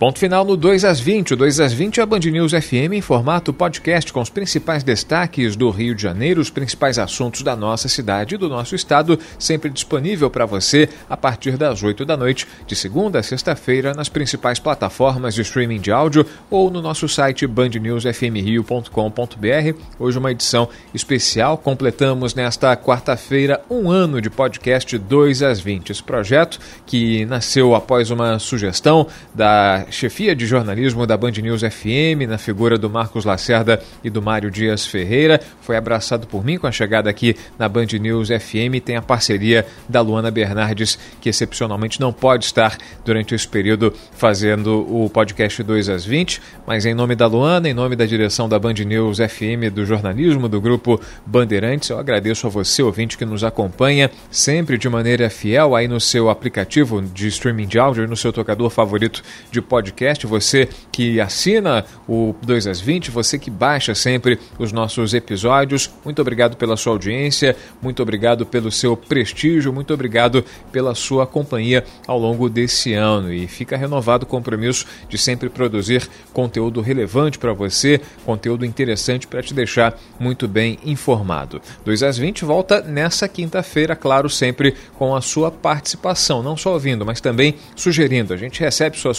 Ponto 0.02 0.18
final 0.18 0.44
no 0.44 0.56
2 0.56 0.84
às 0.84 0.98
20. 0.98 1.34
O 1.34 1.36
2 1.36 1.60
às 1.60 1.72
20 1.72 2.00
é 2.00 2.02
a 2.02 2.06
Band 2.06 2.18
News 2.18 2.50
FM 2.50 2.94
em 2.94 3.00
formato 3.00 3.52
podcast 3.52 4.12
com 4.12 4.20
os 4.20 4.28
principais 4.28 4.82
destaques 4.82 5.54
do 5.54 5.70
Rio 5.70 5.94
de 5.94 6.02
Janeiro, 6.02 6.40
os 6.40 6.50
principais 6.50 6.98
assuntos 6.98 7.42
da 7.42 7.54
nossa 7.54 7.88
cidade 7.88 8.34
e 8.34 8.38
do 8.38 8.48
nosso 8.48 8.74
estado, 8.74 9.16
sempre 9.38 9.70
disponível 9.70 10.28
para 10.28 10.44
você 10.44 10.88
a 11.08 11.16
partir 11.16 11.56
das 11.56 11.84
8 11.84 12.04
da 12.04 12.16
noite, 12.16 12.48
de 12.66 12.74
segunda 12.74 13.20
a 13.20 13.22
sexta-feira, 13.22 13.94
nas 13.94 14.08
principais 14.08 14.58
plataformas 14.58 15.36
de 15.36 15.42
streaming 15.42 15.80
de 15.80 15.92
áudio 15.92 16.26
ou 16.50 16.68
no 16.68 16.82
nosso 16.82 17.08
site 17.08 17.46
bandnewsfmrio.com.br. 17.46 19.78
Hoje 20.00 20.18
uma 20.18 20.32
edição 20.32 20.68
especial. 20.92 21.56
Completamos 21.56 22.34
nesta 22.34 22.76
quarta-feira 22.76 23.62
um 23.70 23.88
ano 23.88 24.20
de 24.20 24.28
podcast 24.28 24.98
2 24.98 25.44
às 25.44 25.60
20. 25.60 25.90
Esse 25.90 26.02
projeto 26.02 26.58
que 26.84 27.24
nasceu 27.26 27.76
após 27.76 28.10
uma 28.10 28.40
sugestão 28.40 29.06
da 29.32 29.86
chefia 29.92 30.34
de 30.34 30.46
jornalismo 30.46 31.06
da 31.06 31.16
Band 31.16 31.32
News 31.32 31.60
FM, 31.60 32.26
na 32.26 32.38
figura 32.38 32.78
do 32.78 32.88
Marcos 32.88 33.24
Lacerda 33.24 33.80
e 34.02 34.10
do 34.10 34.22
Mário 34.22 34.50
Dias 34.50 34.86
Ferreira. 34.86 35.40
Foi 35.60 35.76
abraçado 35.76 36.26
por 36.26 36.44
mim 36.44 36.58
com 36.58 36.66
a 36.66 36.72
chegada 36.72 37.10
aqui 37.10 37.36
na 37.58 37.68
Band 37.68 37.86
News 38.00 38.28
FM. 38.28 38.82
Tem 38.84 38.96
a 38.96 39.02
parceria 39.02 39.66
da 39.88 40.00
Luana 40.00 40.30
Bernardes, 40.30 40.98
que 41.20 41.28
excepcionalmente 41.28 42.00
não 42.00 42.12
pode 42.12 42.46
estar 42.46 42.76
durante 43.04 43.34
esse 43.34 43.46
período 43.46 43.92
fazendo 44.12 44.86
o 44.88 45.10
podcast 45.10 45.62
2 45.62 45.88
às 45.90 46.04
20, 46.04 46.40
mas 46.66 46.86
em 46.86 46.94
nome 46.94 47.14
da 47.14 47.26
Luana, 47.26 47.68
em 47.68 47.74
nome 47.74 47.94
da 47.94 48.06
direção 48.06 48.48
da 48.48 48.58
Band 48.58 48.74
News 48.74 49.18
FM, 49.18 49.70
do 49.72 49.84
jornalismo 49.84 50.48
do 50.48 50.60
grupo 50.60 51.00
Bandeirantes, 51.26 51.90
eu 51.90 51.98
agradeço 51.98 52.46
a 52.46 52.50
você, 52.50 52.82
ouvinte, 52.82 53.18
que 53.18 53.24
nos 53.24 53.44
acompanha 53.44 54.10
sempre 54.30 54.78
de 54.78 54.88
maneira 54.88 55.28
fiel 55.28 55.76
aí 55.76 55.86
no 55.86 56.00
seu 56.00 56.30
aplicativo 56.30 57.02
de 57.02 57.28
streaming 57.28 57.66
de 57.66 57.78
áudio, 57.78 58.08
no 58.08 58.16
seu 58.16 58.32
tocador 58.32 58.70
favorito 58.70 59.22
de 59.50 59.60
podcast 59.60 59.81
podcast, 59.82 60.26
você 60.28 60.68
que 60.92 61.20
assina 61.20 61.84
o 62.08 62.34
2 62.42 62.68
às 62.68 62.80
20, 62.80 63.10
você 63.10 63.36
que 63.36 63.50
baixa 63.50 63.94
sempre 63.96 64.38
os 64.58 64.70
nossos 64.70 65.12
episódios. 65.12 65.90
Muito 66.04 66.22
obrigado 66.22 66.56
pela 66.56 66.76
sua 66.76 66.92
audiência, 66.92 67.56
muito 67.80 68.00
obrigado 68.00 68.46
pelo 68.46 68.70
seu 68.70 68.96
prestígio, 68.96 69.72
muito 69.72 69.92
obrigado 69.92 70.44
pela 70.70 70.94
sua 70.94 71.26
companhia 71.26 71.84
ao 72.06 72.16
longo 72.16 72.48
desse 72.48 72.92
ano. 72.92 73.32
E 73.32 73.48
fica 73.48 73.76
renovado 73.76 74.24
o 74.24 74.28
compromisso 74.28 74.86
de 75.08 75.18
sempre 75.18 75.48
produzir 75.48 76.08
conteúdo 76.32 76.80
relevante 76.80 77.38
para 77.38 77.52
você, 77.52 78.00
conteúdo 78.24 78.64
interessante 78.64 79.26
para 79.26 79.42
te 79.42 79.52
deixar 79.52 79.98
muito 80.20 80.46
bem 80.46 80.78
informado. 80.84 81.60
2 81.84 82.04
às 82.04 82.16
20 82.16 82.44
volta 82.44 82.80
nessa 82.82 83.26
quinta-feira, 83.26 83.96
claro, 83.96 84.30
sempre 84.30 84.76
com 84.96 85.16
a 85.16 85.20
sua 85.20 85.50
participação, 85.50 86.40
não 86.40 86.56
só 86.56 86.72
ouvindo, 86.72 87.04
mas 87.04 87.20
também 87.20 87.56
sugerindo. 87.74 88.32
A 88.32 88.36
gente 88.36 88.60
recebe 88.60 88.96
sua 88.96 89.12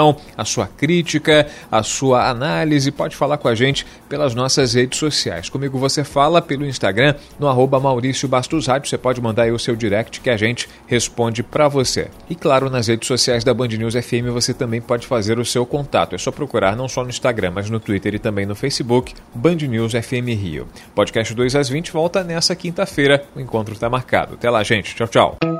sugestão 0.00 0.16
a 0.36 0.44
sua 0.44 0.66
crítica, 0.66 1.46
a 1.70 1.82
sua 1.82 2.28
análise, 2.28 2.90
pode 2.90 3.14
falar 3.14 3.36
com 3.36 3.48
a 3.48 3.54
gente 3.54 3.86
pelas 4.08 4.34
nossas 4.34 4.74
redes 4.74 4.98
sociais. 4.98 5.48
Comigo 5.48 5.78
você 5.78 6.02
fala 6.02 6.40
pelo 6.40 6.64
Instagram, 6.64 7.14
no 7.38 7.46
arroba 7.46 7.78
Maurício 7.78 8.28
Bastos 8.28 8.66
Rádio. 8.66 8.88
Você 8.88 8.96
pode 8.96 9.20
mandar 9.20 9.42
aí 9.42 9.52
o 9.52 9.58
seu 9.58 9.76
direct 9.76 10.20
que 10.20 10.30
a 10.30 10.36
gente 10.36 10.68
responde 10.86 11.42
para 11.42 11.68
você. 11.68 12.08
E 12.28 12.34
claro, 12.34 12.70
nas 12.70 12.86
redes 12.86 13.06
sociais 13.06 13.44
da 13.44 13.52
Band 13.52 13.68
News 13.68 13.94
FM 13.94 14.32
você 14.32 14.54
também 14.54 14.80
pode 14.80 15.06
fazer 15.06 15.38
o 15.38 15.44
seu 15.44 15.66
contato. 15.66 16.14
É 16.14 16.18
só 16.18 16.30
procurar 16.30 16.76
não 16.76 16.88
só 16.88 17.02
no 17.02 17.10
Instagram, 17.10 17.52
mas 17.54 17.68
no 17.68 17.78
Twitter 17.78 18.14
e 18.14 18.18
também 18.18 18.46
no 18.46 18.54
Facebook, 18.54 19.14
Band 19.34 19.56
News 19.56 19.92
FM 19.92 20.28
Rio. 20.40 20.66
Podcast 20.94 21.34
2 21.34 21.54
às 21.54 21.68
20 21.68 21.92
volta 21.92 22.24
nessa 22.24 22.56
quinta-feira. 22.56 23.24
O 23.36 23.40
encontro 23.40 23.74
está 23.74 23.90
marcado. 23.90 24.34
Até 24.34 24.48
lá, 24.48 24.62
gente. 24.62 24.94
Tchau, 24.94 25.08
tchau. 25.08 25.59